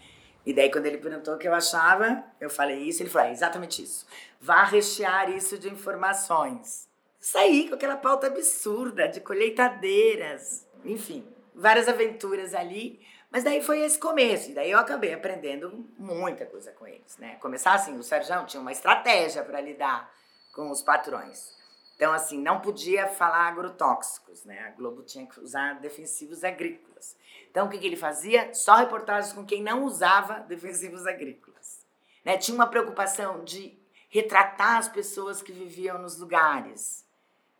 [0.46, 3.32] E daí, quando ele perguntou o que eu achava, eu falei isso, ele falou, é
[3.32, 4.06] exatamente isso.
[4.40, 6.88] Vá rechear isso de informações.
[7.20, 12.98] Saí com aquela pauta absurda de colheitadeiras, enfim, várias aventuras ali.
[13.30, 17.34] Mas daí foi esse começo, e daí eu acabei aprendendo muita coisa com eles, né?
[17.34, 20.10] Começar assim, o Sérgio tinha uma estratégia para lidar
[20.54, 21.54] com os patrões.
[21.96, 24.58] Então, assim, não podia falar agrotóxicos, né?
[24.60, 27.16] A Globo tinha que usar defensivos agrícolas.
[27.50, 28.52] Então, o que, que ele fazia?
[28.52, 31.86] Só reportagens com quem não usava defensivos agrícolas.
[32.22, 32.36] Né?
[32.36, 33.78] Tinha uma preocupação de
[34.10, 37.02] retratar as pessoas que viviam nos lugares.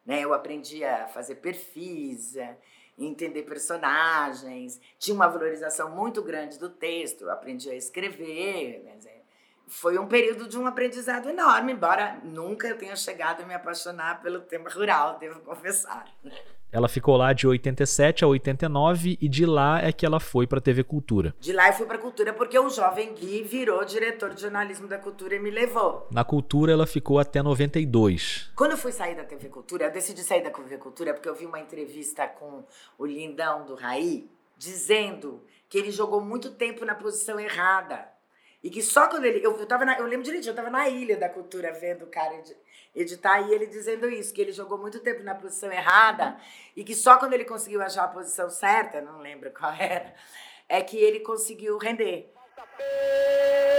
[0.05, 0.20] Né?
[0.20, 2.35] Eu aprendi a fazer perfis,
[2.99, 4.79] entender personagens.
[4.99, 7.22] Tinha uma valorização muito grande do texto.
[7.22, 8.83] Eu aprendi a escrever.
[8.85, 8.99] Né?
[9.66, 14.22] Foi um período de um aprendizado enorme, embora nunca eu tenha chegado a me apaixonar
[14.22, 16.05] pelo tema rural, devo confessar.
[16.70, 20.59] Ela ficou lá de 87 a 89 e de lá é que ela foi para
[20.59, 21.35] a TV Cultura.
[21.40, 24.98] De lá eu fui para Cultura porque o jovem Gui virou diretor de jornalismo da
[24.98, 26.07] Cultura e me levou.
[26.11, 28.50] Na Cultura ela ficou até 92.
[28.55, 31.35] Quando eu fui sair da TV Cultura, eu decidi sair da TV Cultura porque eu
[31.35, 32.64] vi uma entrevista com
[32.98, 38.15] o lindão do Raí dizendo que ele jogou muito tempo na posição errada
[38.66, 39.46] e que só quando ele.
[39.46, 42.09] Eu, eu, tava na, eu lembro direitinho, eu tava na Ilha da Cultura vendo o
[42.09, 42.42] cara
[42.92, 46.37] editar e ele dizendo isso, que ele jogou muito tempo na posição errada
[46.74, 50.12] e que só quando ele conseguiu achar a posição certa, não lembro qual era,
[50.68, 52.33] é que ele conseguiu render.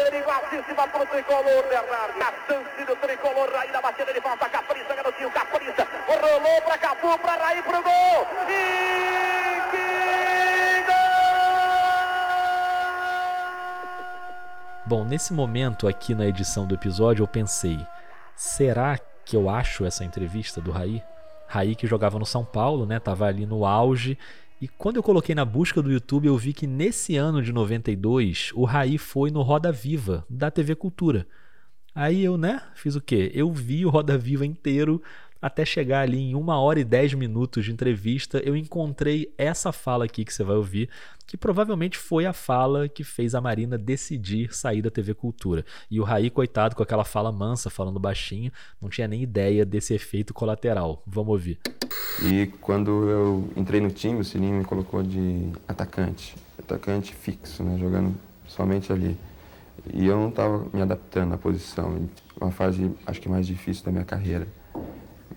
[0.05, 2.21] Perigosíssima pro tricolor, Bernardo.
[2.21, 5.85] A chance do tricolor, Raí na batida de falta, Capriça, garotinho, Capriça.
[6.07, 8.27] Rolou pra Capu, pra Raí pro gol.
[8.49, 9.56] E
[14.87, 17.77] Bom, nesse momento aqui na edição do episódio eu pensei:
[18.37, 21.03] será que eu acho essa entrevista do Raí?
[21.45, 22.97] Raí que jogava no São Paulo, né?
[22.97, 24.17] Tava ali no auge.
[24.61, 28.51] E quando eu coloquei na busca do YouTube, eu vi que nesse ano de 92,
[28.55, 31.27] o Raí foi no Roda Viva da TV Cultura.
[31.93, 33.29] Aí eu, né, fiz o quê?
[33.35, 35.03] Eu vi o Roda Viva inteiro
[35.41, 40.05] até chegar ali em uma hora e dez minutos de entrevista, eu encontrei essa fala
[40.05, 40.89] aqui que você vai ouvir,
[41.25, 45.65] que provavelmente foi a fala que fez a Marina decidir sair da TV Cultura.
[45.91, 49.93] E o Raí, coitado, com aquela fala mansa, falando baixinho, não tinha nem ideia desse
[49.93, 51.03] efeito colateral.
[51.05, 51.59] Vamos ouvir.
[52.23, 57.77] E quando eu entrei no time, o Sininho me colocou de atacante, atacante fixo, né,
[57.77, 58.15] jogando
[58.47, 59.17] somente ali.
[59.93, 63.91] E eu não estava me adaptando à posição, uma fase acho que mais difícil da
[63.91, 64.47] minha carreira.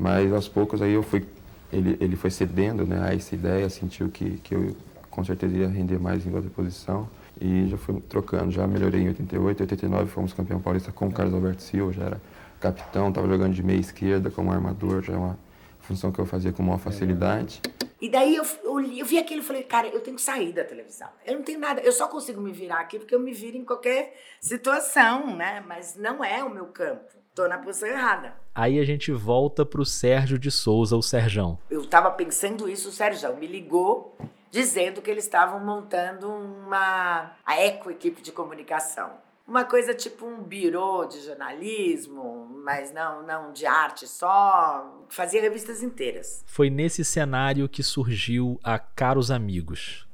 [0.01, 1.27] Mas aos poucos aí eu fui,
[1.71, 4.75] ele, ele foi cedendo né, a essa ideia, sentiu que, que eu
[5.11, 7.07] com certeza ia render mais em outra posição
[7.39, 8.51] e já fui trocando.
[8.51, 12.21] Já melhorei em 88, 89 fomos campeão paulista com o Carlos Alberto Silva, já era
[12.59, 15.39] capitão, estava jogando de meia esquerda como armador, já é uma
[15.81, 17.61] função que eu fazia com maior facilidade.
[18.01, 20.65] E daí eu, eu, eu vi aquilo e falei, cara, eu tenho que sair da
[20.65, 21.09] televisão.
[21.27, 23.65] Eu não tenho nada, eu só consigo me virar aqui porque eu me viro em
[23.67, 25.63] qualquer situação, né?
[25.69, 27.20] Mas não é o meu campo.
[27.49, 28.35] Na posição errada.
[28.55, 31.59] Aí a gente volta pro Sérgio de Souza, o Serjão.
[31.71, 34.17] Eu tava pensando isso, o Sérgio me ligou
[34.51, 39.11] dizendo que eles estavam montando uma a eco equipe de comunicação.
[39.47, 45.05] Uma coisa tipo um birô de jornalismo, mas não, não de arte só.
[45.09, 46.45] Fazia revistas inteiras.
[46.47, 50.07] Foi nesse cenário que surgiu a Caros Amigos.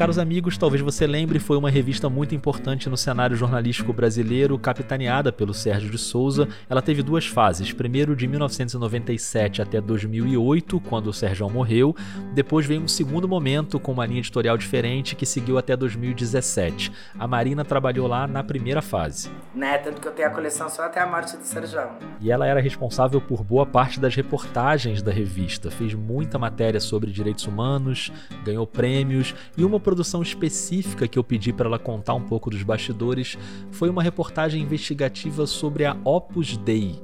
[0.00, 5.30] Caros Amigos, talvez você lembre, foi uma revista muito importante no cenário jornalístico brasileiro, capitaneada
[5.30, 6.48] pelo Sérgio de Souza.
[6.70, 7.70] Ela teve duas fases.
[7.70, 11.94] Primeiro de 1997 até 2008, quando o Sérgio morreu.
[12.32, 16.90] Depois veio um segundo momento com uma linha editorial diferente que seguiu até 2017.
[17.18, 19.28] A Marina trabalhou lá na primeira fase.
[19.54, 19.76] Né?
[19.76, 21.78] Tanto que eu tenho a coleção só até a morte do Sérgio.
[22.22, 25.70] E ela era responsável por boa parte das reportagens da revista.
[25.70, 28.10] Fez muita matéria sobre direitos humanos,
[28.42, 32.62] ganhou prêmios e uma produção específica que eu pedi para ela contar um pouco dos
[32.62, 33.36] bastidores
[33.72, 37.02] foi uma reportagem investigativa sobre a Opus Dei.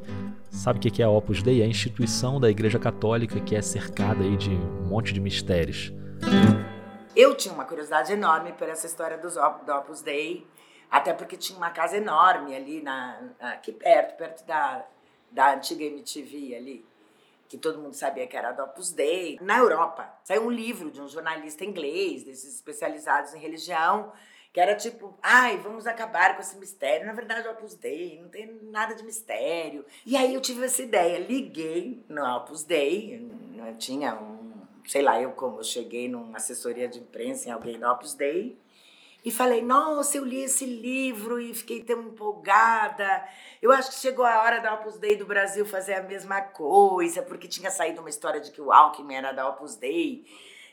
[0.53, 1.63] Sabe o que é a Opus Dei?
[1.63, 5.93] É a instituição da Igreja Católica que é cercada aí de um monte de mistérios.
[7.17, 10.47] Eu tinha uma curiosidade enorme por essa história dos Op Opus Dei,
[10.89, 14.87] até porque tinha uma casa enorme ali na, aqui perto, perto da,
[15.33, 16.87] da antiga MTV ali
[17.49, 19.39] que todo mundo sabia que era do Opus Dei.
[19.41, 24.13] Na Europa, saiu um livro de um jornalista inglês, desses especializados em religião,
[24.53, 27.07] que era tipo, ai, vamos acabar com esse mistério.
[27.07, 29.85] Na verdade, o Opus Dei não tem nada de mistério.
[30.05, 34.53] E aí eu tive essa ideia, liguei no Opus Dei, eu tinha um,
[34.87, 38.59] sei lá, eu como eu cheguei numa assessoria de imprensa em alguém do Opus Dei,
[39.27, 43.25] e falei, nossa, eu li esse livro e fiquei tão empolgada.
[43.61, 47.23] Eu acho que chegou a hora da Opus Dei do Brasil fazer a mesma coisa,
[47.23, 50.25] porque tinha saído uma história de que o Alckmin era da Opus Dei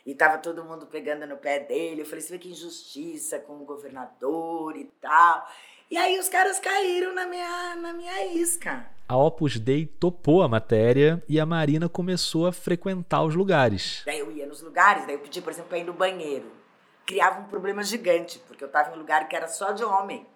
[0.06, 2.02] e tava todo mundo pegando no pé dele.
[2.02, 5.48] Eu falei, você vê que injustiça com o governador e tal.
[5.90, 8.86] E aí os caras caíram na minha, na minha isca.
[9.08, 14.04] A Opus Dei topou a matéria e a Marina começou a frequentar os lugares.
[14.06, 16.62] Daí eu ia nos lugares, daí eu pedi, por exemplo, para ir no banheiro
[17.06, 20.26] criava um problema gigante, porque eu estava em um lugar que era só de homem.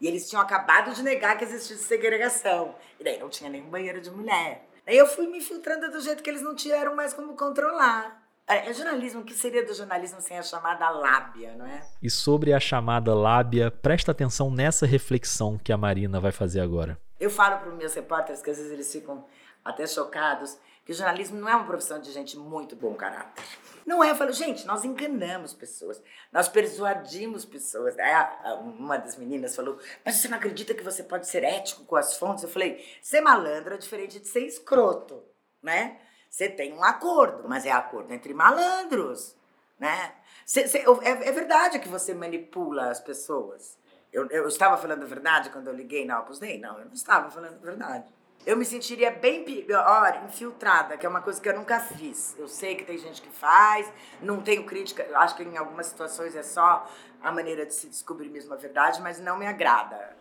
[0.00, 2.74] E eles tinham acabado de negar que existisse segregação.
[2.98, 4.66] E daí não tinha nenhum banheiro de mulher.
[4.84, 8.20] Daí eu fui me infiltrando do jeito que eles não tiveram mais como controlar.
[8.48, 11.86] É, é jornalismo, o que seria do jornalismo sem a chamada lábia, não é?
[12.02, 16.98] E sobre a chamada lábia, presta atenção nessa reflexão que a Marina vai fazer agora.
[17.20, 19.24] Eu falo para os meus repórteres que às vezes eles ficam
[19.64, 23.44] até chocados que jornalismo não é uma profissão de gente muito bom caráter.
[23.86, 27.94] Não é, eu falo, gente, nós enganamos pessoas, nós persuadimos pessoas.
[28.62, 32.16] Uma das meninas falou, mas você não acredita que você pode ser ético com as
[32.16, 32.42] fontes?
[32.42, 35.22] Eu falei, ser malandro é diferente de ser escroto,
[35.62, 36.00] né?
[36.28, 39.36] Você tem um acordo, mas é acordo entre malandros,
[39.78, 40.14] né?
[40.46, 43.78] Cê, cê, é, é, verdade que você manipula as pessoas.
[44.12, 46.58] Eu, eu estava falando a verdade quando eu liguei na Opus Dei?
[46.58, 48.12] Não, eu não estava falando a verdade
[48.44, 52.36] eu me sentiria bem pior, infiltrada, que é uma coisa que eu nunca fiz.
[52.38, 56.34] Eu sei que tem gente que faz, não tenho crítica, acho que em algumas situações
[56.34, 56.88] é só
[57.22, 60.16] a maneira de se descobrir mesmo a verdade, mas não me agrada.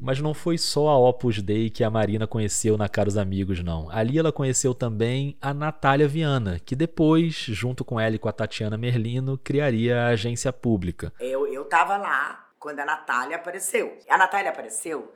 [0.00, 3.90] Mas não foi só a Opus Dei que a Marina conheceu na Caros Amigos, não.
[3.90, 8.32] Ali ela conheceu também a Natália Viana, que depois, junto com ela e com a
[8.32, 11.12] Tatiana Merlino, criaria a agência pública.
[11.18, 13.98] Eu, eu tava lá, quando a Natália apareceu.
[14.08, 15.12] A Natália apareceu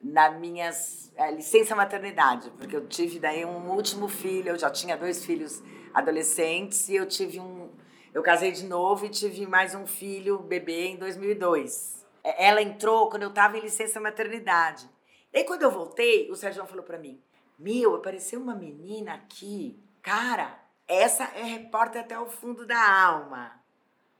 [0.00, 0.70] na minha
[1.16, 5.60] é, licença maternidade, porque eu tive daí um último filho, eu já tinha dois filhos
[5.92, 7.72] adolescentes e eu tive um
[8.14, 12.06] eu casei de novo e tive mais um filho, bebê, em 2002.
[12.22, 14.88] É, ela entrou quando eu estava em licença maternidade.
[15.32, 17.20] E quando eu voltei, o Sérgio falou para mim:
[17.58, 19.82] Meu, apareceu uma menina aqui.
[20.02, 23.61] Cara, essa é repórter até o fundo da alma.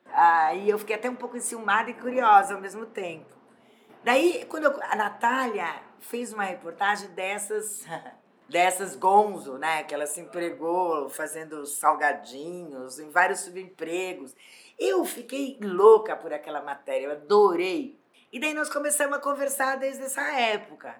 [0.06, 3.34] Aí eu fiquei até um pouco enciumada e curiosa ao mesmo tempo.
[4.04, 7.84] Daí, quando eu, a Natália fez uma reportagem dessas,
[8.48, 9.84] dessas gonzo, né?
[9.84, 14.34] Que ela se empregou fazendo salgadinhos, em vários subempregos.
[14.78, 18.00] Eu fiquei louca por aquela matéria, eu adorei.
[18.32, 20.96] E daí nós começamos a conversar desde essa época.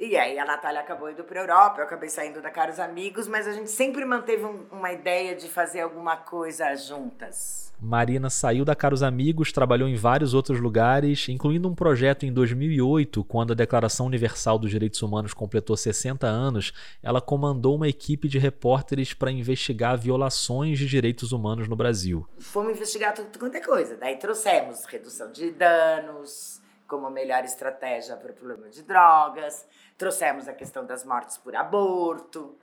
[0.00, 3.46] E aí a Natália acabou indo para Europa, eu acabei saindo da Caros Amigos, mas
[3.46, 7.72] a gente sempre manteve um, uma ideia de fazer alguma coisa juntas.
[7.80, 13.22] Marina saiu da Caros Amigos, trabalhou em vários outros lugares, incluindo um projeto em 2008,
[13.24, 16.72] quando a Declaração Universal dos Direitos Humanos completou 60 anos.
[17.00, 22.26] Ela comandou uma equipe de repórteres para investigar violações de direitos humanos no Brasil.
[22.38, 23.96] Fomos investigar tudo quanto é coisa.
[23.96, 26.57] Daí trouxemos redução de danos
[26.88, 29.64] como melhor estratégia para o problema de drogas
[29.98, 32.56] Trouxemos a questão das mortes por aborto,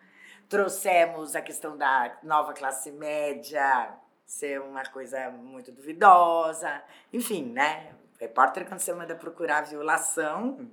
[0.47, 3.93] trouxemos a questão da nova classe média
[4.25, 6.81] ser uma coisa muito duvidosa.
[7.11, 7.93] Enfim, né?
[8.15, 10.71] O repórter, quando você manda procurar violação,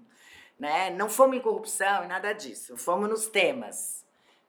[0.57, 0.91] né?
[0.91, 2.77] Não fomos em corrupção e nada disso.
[2.77, 4.02] Fomos nos temas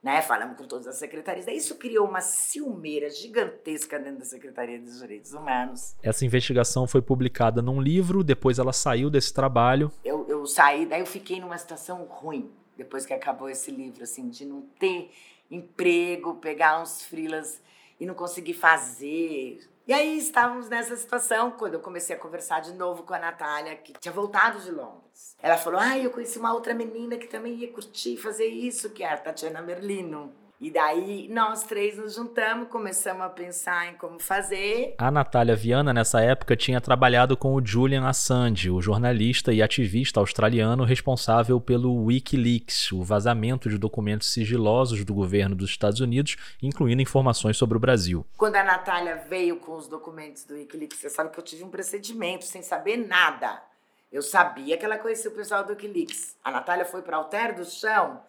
[0.04, 0.22] né?
[0.22, 1.48] Falamos com todas as secretarias.
[1.48, 5.96] Isso criou uma ciumeira gigantesca dentro da Secretaria dos Direitos Humanos.
[6.04, 9.90] Essa investigação foi publicada num livro, depois ela saiu desse trabalho.
[10.04, 14.30] Eu, eu saí, daí eu fiquei numa situação ruim, depois que acabou esse livro, assim,
[14.30, 15.10] de não ter
[15.50, 17.62] emprego, pegar uns frilas
[17.98, 19.60] e não conseguir fazer.
[19.86, 23.76] E aí estávamos nessa situação quando eu comecei a conversar de novo com a Natália,
[23.76, 25.36] que tinha voltado de Londres.
[25.42, 29.04] Ela falou: Ah, eu conheci uma outra menina que também ia curtir fazer isso, que
[29.04, 30.34] é a Tatiana Merlino.
[30.64, 34.96] E daí nós três nos juntamos, começamos a pensar em como fazer.
[34.98, 40.22] A Natália Viana, nessa época, tinha trabalhado com o Julian Assange, o jornalista e ativista
[40.22, 47.02] australiano responsável pelo Wikileaks, o vazamento de documentos sigilosos do governo dos Estados Unidos, incluindo
[47.02, 48.26] informações sobre o Brasil.
[48.38, 51.70] Quando a Natália veio com os documentos do Wikileaks, você sabe que eu tive um
[51.70, 53.62] pressentimento sem saber nada.
[54.10, 56.38] Eu sabia que ela conhecia o pessoal do Wikileaks.
[56.42, 58.22] A Natália foi para Alter do Chão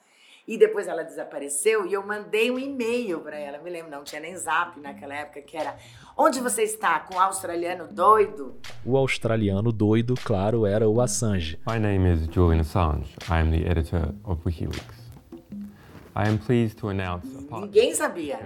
[0.47, 3.59] e depois ela desapareceu e eu mandei um e-mail para ela.
[3.59, 5.77] Me lembro, não tinha nem zap naquela época, que era:
[6.17, 7.01] Onde você está?
[7.01, 8.57] Com o australiano doido?
[8.85, 11.59] O australiano doido, claro, era o Assange.
[11.67, 13.15] My name is Julian Assange.
[13.29, 15.05] I am the editor of WikiLeaks.
[16.17, 17.27] I am pleased to announce.
[17.51, 18.39] Ninguém sabia.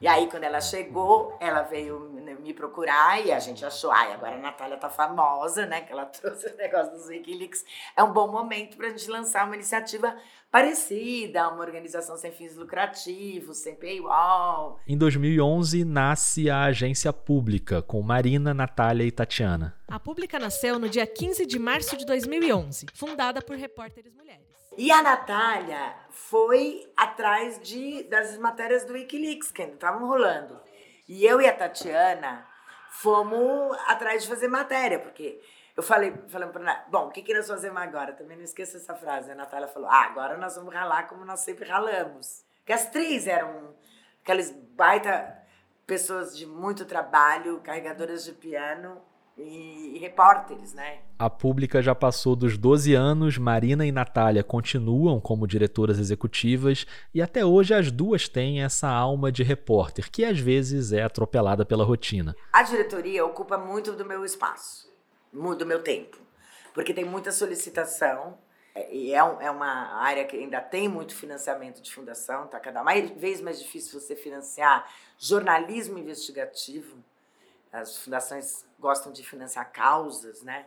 [0.00, 4.36] E aí, quando ela chegou, ela veio me procurar e a gente achou, ai, agora
[4.36, 5.82] a Natália tá famosa, né?
[5.82, 7.64] Que ela trouxe o negócio dos Wikileaks.
[7.96, 10.16] É um bom momento pra gente lançar uma iniciativa
[10.50, 14.80] parecida, uma organização sem fins lucrativos, sem paywall.
[14.86, 19.76] Em 2011, nasce a Agência Pública, com Marina, Natália e Tatiana.
[19.88, 24.46] A Pública nasceu no dia 15 de março de 2011, fundada por repórteres mulheres.
[24.78, 30.60] E a Natália foi atrás de, das matérias do Wikileaks, que ainda estavam rolando.
[31.08, 32.46] E eu e a Tatiana
[32.90, 35.40] fomos atrás de fazer matéria, porque
[35.76, 38.12] eu falei, falando para bom, o que, que nós fazemos agora?
[38.12, 39.30] Também não esqueça essa frase.
[39.30, 42.44] A Natália falou, ah, agora nós vamos ralar como nós sempre ralamos.
[42.64, 43.74] Que as três eram
[44.22, 45.36] aquelas baita
[45.86, 49.00] pessoas de muito trabalho, carregadoras de piano,
[49.38, 50.98] e, repórteres, né?
[51.18, 57.20] A Pública já passou dos 12 anos, Marina e Natália continuam como diretoras executivas e
[57.20, 61.84] até hoje as duas têm essa alma de repórter, que às vezes é atropelada pela
[61.84, 62.34] rotina.
[62.52, 64.90] A diretoria ocupa muito do meu espaço,
[65.32, 66.18] do meu tempo,
[66.72, 68.38] porque tem muita solicitação
[68.90, 72.82] e é, é uma área que ainda tem muito financiamento de fundação, tá cada
[73.16, 74.86] vez mais difícil você financiar
[75.18, 77.02] jornalismo investigativo
[77.72, 80.66] as fundações gostam de financiar causas, né?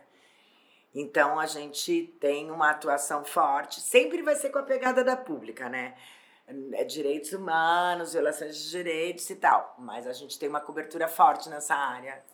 [0.94, 5.68] Então a gente tem uma atuação forte, sempre vai ser com a pegada da pública,
[5.68, 5.96] né?
[6.72, 11.48] É direitos humanos, violações de direitos e tal, mas a gente tem uma cobertura forte
[11.48, 12.24] nessa área.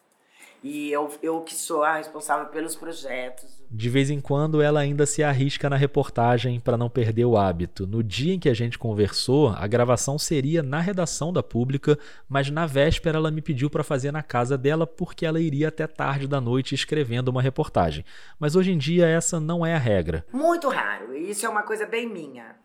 [0.62, 3.56] E eu, eu que sou a responsável pelos projetos.
[3.70, 7.86] De vez em quando ela ainda se arrisca na reportagem para não perder o hábito.
[7.86, 12.48] No dia em que a gente conversou, a gravação seria na redação da Pública, mas
[12.50, 16.26] na véspera ela me pediu para fazer na casa dela porque ela iria até tarde
[16.26, 18.04] da noite escrevendo uma reportagem.
[18.38, 20.24] Mas hoje em dia essa não é a regra.
[20.32, 22.56] Muito raro, isso é uma coisa bem minha.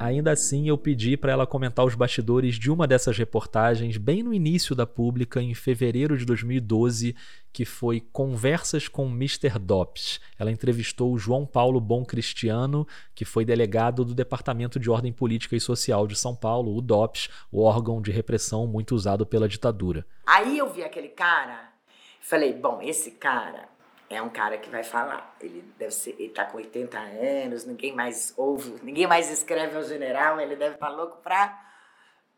[0.00, 4.32] Ainda assim, eu pedi para ela comentar os bastidores de uma dessas reportagens bem no
[4.32, 7.14] início da pública, em fevereiro de 2012,
[7.52, 9.58] que foi Conversas com Mr.
[9.58, 10.18] Dops.
[10.38, 15.54] Ela entrevistou o João Paulo Bom Cristiano, que foi delegado do Departamento de Ordem Política
[15.54, 20.06] e Social de São Paulo, o DOPS, o órgão de repressão muito usado pela ditadura.
[20.26, 21.74] Aí eu vi aquele cara,
[22.22, 23.69] falei: bom, esse cara
[24.10, 25.36] é um cara que vai falar.
[25.40, 29.84] Ele deve ser, ele tá com 80 anos, ninguém mais ouve, ninguém mais escreve ao
[29.84, 31.68] general, ele deve estar tá louco para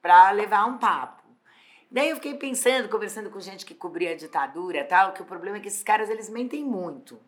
[0.02, 1.22] para levar um papo.
[1.88, 5.58] Daí eu fiquei pensando, conversando com gente que cobria a ditadura tal, que o problema
[5.58, 7.20] é que esses caras eles mentem muito.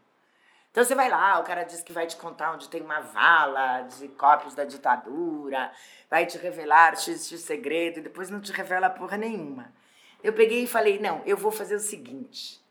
[0.70, 3.82] Então você vai lá, o cara diz que vai te contar onde tem uma vala
[3.82, 5.70] de cópias da ditadura,
[6.10, 9.72] vai te revelar x, x segredo e depois não te revela porra nenhuma.
[10.22, 12.63] Eu peguei e falei: "Não, eu vou fazer o seguinte,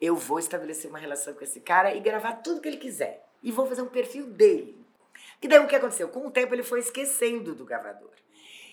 [0.00, 3.26] eu vou estabelecer uma relação com esse cara e gravar tudo que ele quiser.
[3.42, 4.78] E vou fazer um perfil dele.
[5.40, 6.08] E daí o que aconteceu?
[6.08, 8.10] Com o tempo ele foi esquecendo do gravador.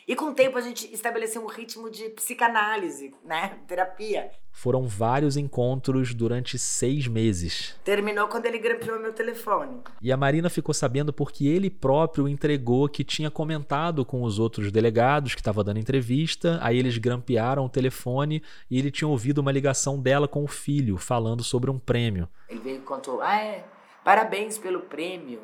[0.08, 3.58] E com o tempo a gente estabeleceu um ritmo de psicanálise, né?
[3.68, 4.32] Terapia.
[4.51, 7.76] Foram vários encontros durante seis meses.
[7.84, 9.80] Terminou quando ele grampeou meu telefone.
[10.01, 14.72] E a Marina ficou sabendo porque ele próprio entregou que tinha comentado com os outros
[14.72, 16.60] delegados que estava dando entrevista.
[16.62, 20.97] Aí eles grampearam o telefone e ele tinha ouvido uma ligação dela com o filho
[20.97, 22.28] falando sobre um prêmio.
[22.47, 23.66] Ele veio e contou: Ah, é,
[24.04, 25.41] parabéns pelo prêmio.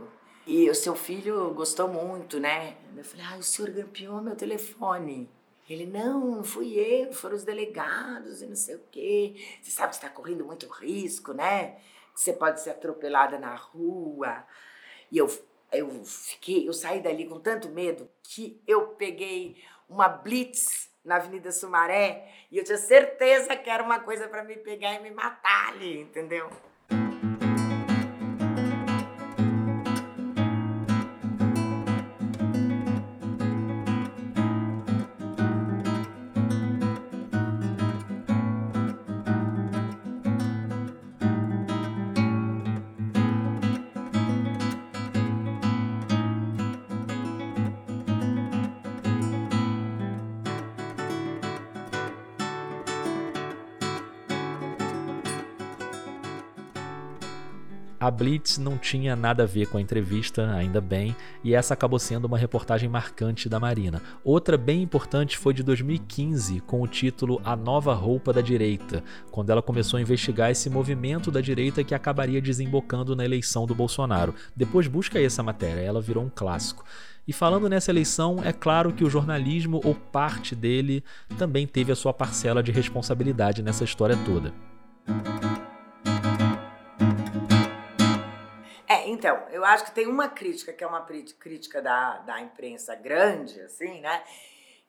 [0.50, 2.76] E o seu filho gostou muito, né?
[2.97, 5.30] Eu falei, ah, o senhor grampeou meu telefone.
[5.70, 9.36] Ele, não, não fui eu, foram os delegados e não sei o quê.
[9.62, 11.74] Você sabe que está correndo muito risco, né?
[12.16, 14.43] Que você pode ser atropelada na rua.
[15.12, 15.28] E eu,
[15.72, 21.52] eu fiquei, eu saí dali com tanto medo que eu peguei uma blitz na Avenida
[21.52, 25.70] Sumaré e eu tinha certeza que era uma coisa para me pegar e me matar
[25.70, 26.50] ali, entendeu?
[58.00, 62.00] A Blitz não tinha nada a ver com a entrevista, ainda bem, e essa acabou
[62.00, 64.02] sendo uma reportagem marcante da Marina.
[64.24, 69.50] Outra bem importante foi de 2015, com o título A Nova Roupa da Direita, quando
[69.50, 74.34] ela começou a investigar esse movimento da direita que acabaria desembocando na eleição do Bolsonaro.
[74.56, 76.86] Depois busca essa matéria, ela virou um clássico.
[77.28, 81.04] E falando nessa eleição, é claro que o jornalismo, ou parte dele,
[81.38, 84.54] também teve a sua parcela de responsabilidade nessa história toda.
[89.10, 93.60] Então, eu acho que tem uma crítica, que é uma crítica da, da imprensa grande,
[93.62, 94.24] assim, né?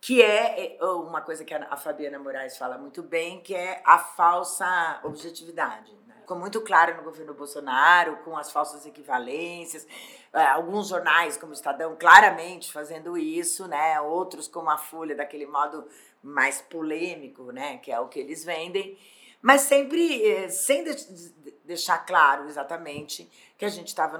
[0.00, 3.98] Que é, é uma coisa que a Fabiana Moraes fala muito bem, que é a
[3.98, 5.92] falsa objetividade.
[6.06, 6.14] Né?
[6.20, 9.86] Ficou muito claro no governo Bolsonaro, com as falsas equivalências,
[10.32, 14.00] é, alguns jornais, como o Estadão, claramente fazendo isso, né?
[14.00, 15.86] Outros, como a Folha, daquele modo
[16.22, 17.78] mais polêmico, né?
[17.78, 18.98] Que é o que eles vendem
[19.42, 20.84] mas sempre eh, sem
[21.64, 23.30] deixar claro exatamente
[23.60, 24.18] que a gente estava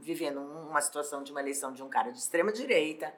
[0.00, 3.12] vivendo uma situação de uma eleição de um cara de extrema direita,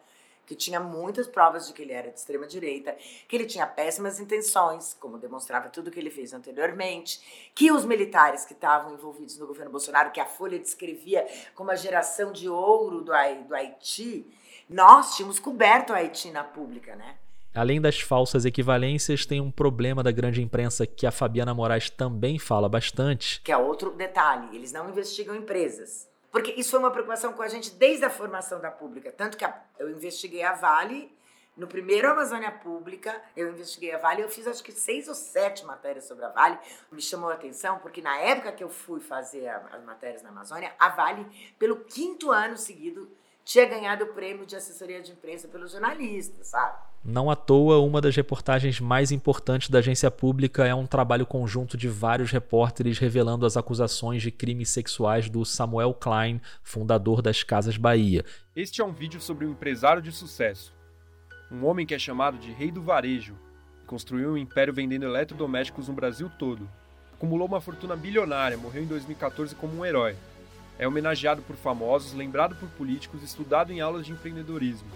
[0.45, 2.97] que tinha muitas provas de que ele era de extrema direita,
[3.29, 8.45] que ele tinha péssimas intenções, como demonstrava tudo que ele fez anteriormente, que os militares
[8.45, 11.25] que estavam envolvidos no governo Bolsonaro, que a Folha descrevia
[11.55, 14.27] como a geração de ouro do Haiti,
[14.69, 17.17] nós tínhamos coberto o Haiti na pública, né?
[17.55, 22.39] Além das falsas equivalências, tem um problema da grande imprensa que a Fabiana Moraes também
[22.39, 23.41] fala bastante.
[23.43, 26.09] Que é outro detalhe: eles não investigam empresas.
[26.31, 29.11] Porque isso foi uma preocupação com a gente desde a formação da pública.
[29.11, 29.45] Tanto que
[29.79, 31.13] eu investiguei a Vale,
[31.57, 35.65] no primeiro Amazônia Pública, eu investiguei a Vale, eu fiz acho que seis ou sete
[35.65, 36.57] matérias sobre a Vale.
[36.93, 40.73] Me chamou a atenção, porque na época que eu fui fazer as matérias na Amazônia,
[40.79, 41.27] a Vale,
[41.59, 43.11] pelo quinto ano seguido,
[43.51, 46.79] tinha ganhado o prêmio de assessoria de imprensa pelos jornalistas, sabe?
[47.05, 51.77] Não à toa, uma das reportagens mais importantes da agência pública é um trabalho conjunto
[51.77, 57.77] de vários repórteres revelando as acusações de crimes sexuais do Samuel Klein, fundador das Casas
[57.77, 58.25] Bahia.
[58.55, 60.73] Este é um vídeo sobre um empresário de sucesso.
[61.51, 63.37] Um homem que é chamado de rei do varejo,
[63.85, 66.71] construiu um império vendendo eletrodomésticos no Brasil todo.
[67.15, 70.15] Acumulou uma fortuna bilionária, morreu em 2014 como um herói.
[70.81, 74.89] É homenageado por famosos, lembrado por políticos, estudado em aulas de empreendedorismo.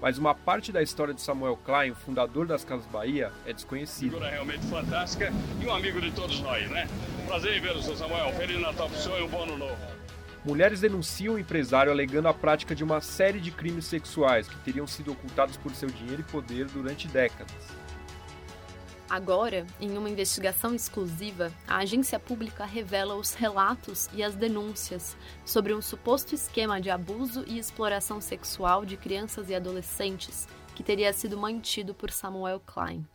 [0.00, 4.12] Mas uma parte da história de Samuel Klein, fundador das Casas Bahia, é desconhecida.
[4.12, 6.86] Figura realmente fantástica e um amigo de todos nós, né?
[7.26, 8.32] Prazer em vê-lo, seu Samuel.
[8.34, 9.76] Feliz Natal pro senhor e um bom ano novo.
[10.44, 14.86] Mulheres denunciam o empresário alegando a prática de uma série de crimes sexuais que teriam
[14.86, 17.56] sido ocultados por seu dinheiro e poder durante décadas.
[19.10, 25.74] Agora, em uma investigação exclusiva, a agência pública revela os relatos e as denúncias sobre
[25.74, 31.38] um suposto esquema de abuso e exploração sexual de crianças e adolescentes que teria sido
[31.38, 33.06] mantido por Samuel Klein.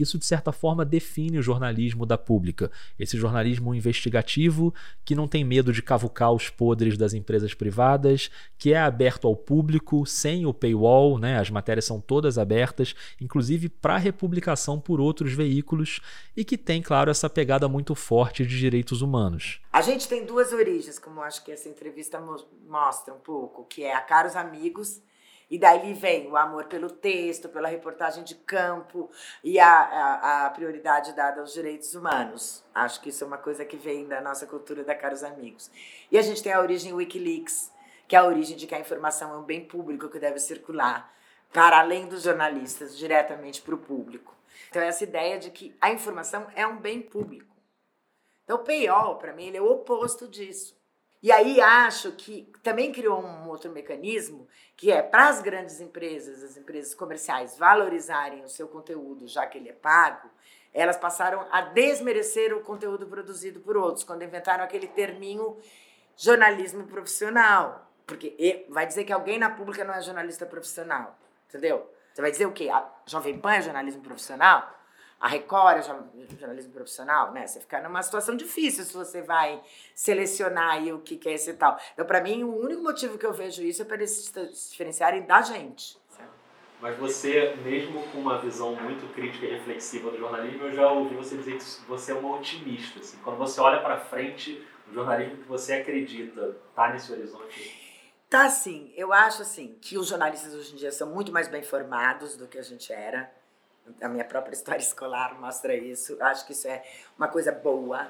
[0.00, 2.70] Isso, de certa forma, define o jornalismo da pública.
[2.98, 4.72] Esse jornalismo investigativo
[5.04, 9.36] que não tem medo de cavucar os podres das empresas privadas, que é aberto ao
[9.36, 11.38] público, sem o paywall, né?
[11.38, 16.00] as matérias são todas abertas, inclusive para republicação por outros veículos,
[16.34, 19.60] e que tem, claro, essa pegada muito forte de direitos humanos.
[19.70, 22.18] A gente tem duas origens, como acho que essa entrevista
[22.66, 25.02] mostra um pouco, que é a Caros Amigos
[25.50, 29.10] E daí vem o amor pelo texto, pela reportagem de campo
[29.42, 32.64] e a, a, a, prioridade dada aos direitos humanos.
[32.72, 35.68] Acho que isso é uma coisa que vem da nossa cultura da Caros Amigos.
[36.10, 37.72] E a gente tem a origem Wikileaks,
[38.06, 41.12] que é a origem de que a informação é um bem público que deve circular
[41.52, 44.36] para além dos jornalistas, diretamente para o público.
[44.68, 47.56] Então, essa ideia de que a informação é um bem público.
[48.44, 50.79] Então, o paywall, para mim, ele é o oposto disso.
[51.22, 56.42] E aí acho que também criou um outro mecanismo, que é para as grandes empresas,
[56.42, 60.30] as empresas comerciais, valorizarem o seu conteúdo, já que ele é pago,
[60.72, 65.58] elas passaram a desmerecer o conteúdo produzido por outros, quando inventaram aquele terminho
[66.16, 67.86] jornalismo profissional.
[68.06, 71.18] Porque vai dizer que alguém na pública não é jornalista profissional,
[71.48, 71.88] entendeu?
[72.14, 72.68] Você vai dizer o quê?
[72.70, 74.79] A Jovem Pan é jornalismo profissional?
[75.20, 77.46] A Record é jornalismo profissional, né?
[77.46, 79.60] Você fica numa situação difícil se você vai
[79.94, 81.78] selecionar aí o que, que é esse tal.
[81.92, 84.32] Então, para mim, o único motivo que eu vejo isso é para eles se
[84.70, 86.00] diferenciarem da gente.
[86.80, 91.14] Mas você, mesmo com uma visão muito crítica e reflexiva do jornalismo, eu já ouvi
[91.14, 93.00] você dizer que você é uma otimista.
[93.00, 93.18] Assim.
[93.22, 97.78] Quando você olha para frente, o jornalismo que você acredita está nesse horizonte?
[98.30, 98.90] Tá sim.
[98.96, 102.48] Eu acho assim que os jornalistas hoje em dia são muito mais bem formados do
[102.48, 103.30] que a gente era
[104.00, 106.16] a minha própria história escolar mostra isso.
[106.20, 106.82] Acho que isso é
[107.16, 108.08] uma coisa boa,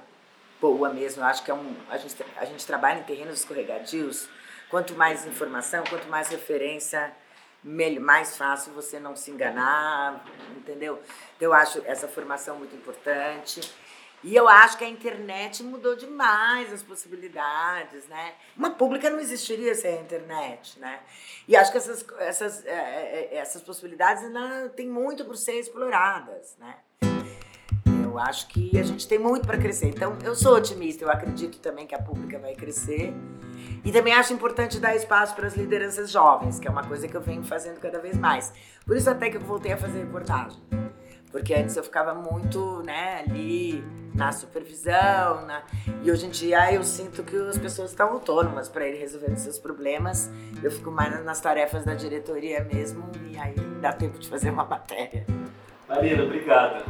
[0.61, 1.23] boa mesmo.
[1.25, 4.29] Acho que é um, a, gente, a gente trabalha em terrenos escorregadios.
[4.69, 7.13] Quanto mais informação, quanto mais referência,
[7.63, 10.25] melhor, mais fácil você não se enganar,
[10.57, 11.03] entendeu?
[11.37, 13.61] Então, eu acho essa formação muito importante.
[14.23, 18.35] E eu acho que a internet mudou demais as possibilidades, né?
[18.57, 21.01] Uma pública não existiria sem a internet, né?
[21.49, 25.59] E acho que essas, essas, é, é, é essas possibilidades ainda têm muito por ser
[25.59, 26.77] exploradas, né?
[28.11, 29.87] Eu acho que a gente tem muito para crescer.
[29.87, 33.15] Então, eu sou otimista, eu acredito também que a pública vai crescer.
[33.85, 37.17] E também acho importante dar espaço para as lideranças jovens, que é uma coisa que
[37.17, 38.53] eu venho fazendo cada vez mais.
[38.85, 40.61] Por isso até que eu voltei a fazer reportagem.
[41.31, 45.63] Porque antes eu ficava muito, né, ali na supervisão, na...
[46.03, 49.59] e hoje em dia eu sinto que as pessoas estão autônomas para ir resolvendo seus
[49.59, 50.31] problemas.
[50.63, 54.65] Eu fico mais nas tarefas da diretoria mesmo e aí dá tempo de fazer uma
[54.65, 55.25] matéria.
[55.89, 56.85] Marina, obrigada.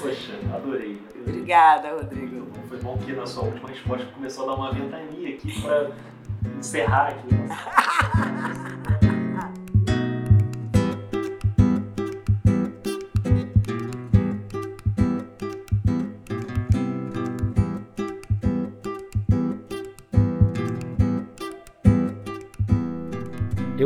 [0.00, 1.00] Poxa, adorei.
[1.20, 2.46] Obrigada, Rodrigo.
[2.68, 5.90] Foi bom que na sua última resposta começou a dar uma ventania aqui para
[6.58, 7.28] encerrar aqui.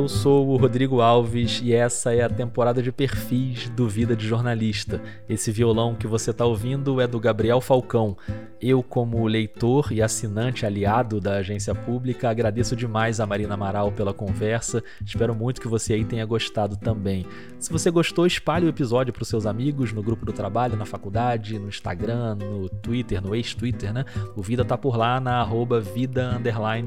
[0.02, 4.26] Eu sou o Rodrigo Alves e essa é a temporada de perfis do Vida de
[4.26, 5.00] Jornalista.
[5.28, 8.16] Esse violão que você está ouvindo é do Gabriel Falcão.
[8.60, 14.12] Eu, como leitor e assinante aliado da agência pública, agradeço demais a Marina Amaral pela
[14.12, 14.82] conversa.
[15.06, 17.24] Espero muito que você aí tenha gostado também.
[17.60, 20.84] Se você gostou, espalhe o episódio para os seus amigos no grupo do trabalho, na
[20.84, 24.04] faculdade, no Instagram, no Twitter, no ex-Twitter, né?
[24.34, 26.40] O Vida tá por lá na arroba vida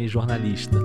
[0.05, 0.77] jornalista.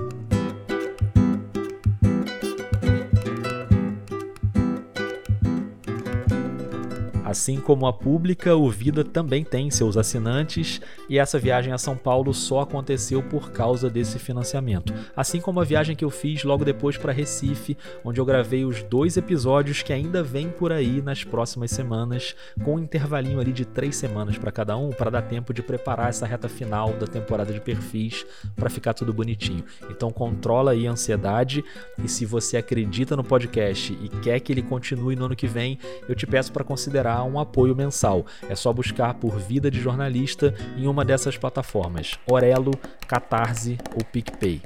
[7.31, 11.95] Assim como a pública, o Vida também tem seus assinantes e essa viagem a São
[11.95, 14.93] Paulo só aconteceu por causa desse financiamento.
[15.15, 18.83] Assim como a viagem que eu fiz logo depois para Recife, onde eu gravei os
[18.83, 23.63] dois episódios que ainda vêm por aí nas próximas semanas, com um intervalinho ali de
[23.63, 27.53] três semanas para cada um, para dar tempo de preparar essa reta final da temporada
[27.53, 28.25] de perfis
[28.57, 29.63] para ficar tudo bonitinho.
[29.89, 31.63] Então controla aí a ansiedade
[32.03, 35.79] e se você acredita no podcast e quer que ele continue no ano que vem,
[36.09, 38.25] eu te peço para considerar um apoio mensal.
[38.49, 42.71] É só buscar por Vida de Jornalista em uma dessas plataformas: Orelo,
[43.07, 44.61] Catarse ou PicPay.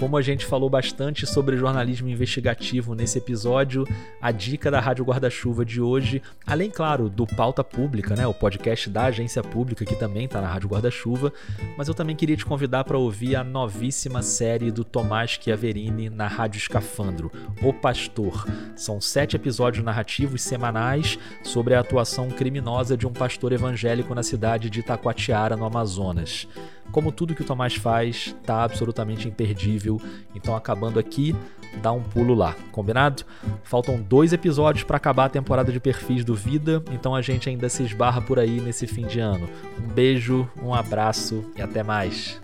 [0.00, 3.86] Como a gente falou bastante sobre jornalismo investigativo nesse episódio,
[4.18, 8.88] a dica da Rádio Guarda-Chuva de hoje, além, claro, do Pauta Pública, né, o podcast
[8.88, 11.30] da agência pública que também está na Rádio Guarda-Chuva,
[11.76, 16.26] mas eu também queria te convidar para ouvir a novíssima série do Tomás Chiaverini na
[16.26, 17.30] Rádio Escafandro,
[17.62, 18.46] O Pastor.
[18.74, 24.70] São sete episódios narrativos semanais sobre a atuação criminosa de um pastor evangélico na cidade
[24.70, 26.48] de Itacoatiara, no Amazonas.
[26.90, 29.89] Como tudo que o Tomás faz, tá absolutamente imperdível.
[30.34, 31.34] Então, acabando aqui,
[31.82, 33.24] dá um pulo lá, combinado?
[33.62, 37.68] Faltam dois episódios para acabar a temporada de perfis do Vida, então a gente ainda
[37.68, 39.48] se esbarra por aí nesse fim de ano.
[39.78, 42.40] Um beijo, um abraço e até mais.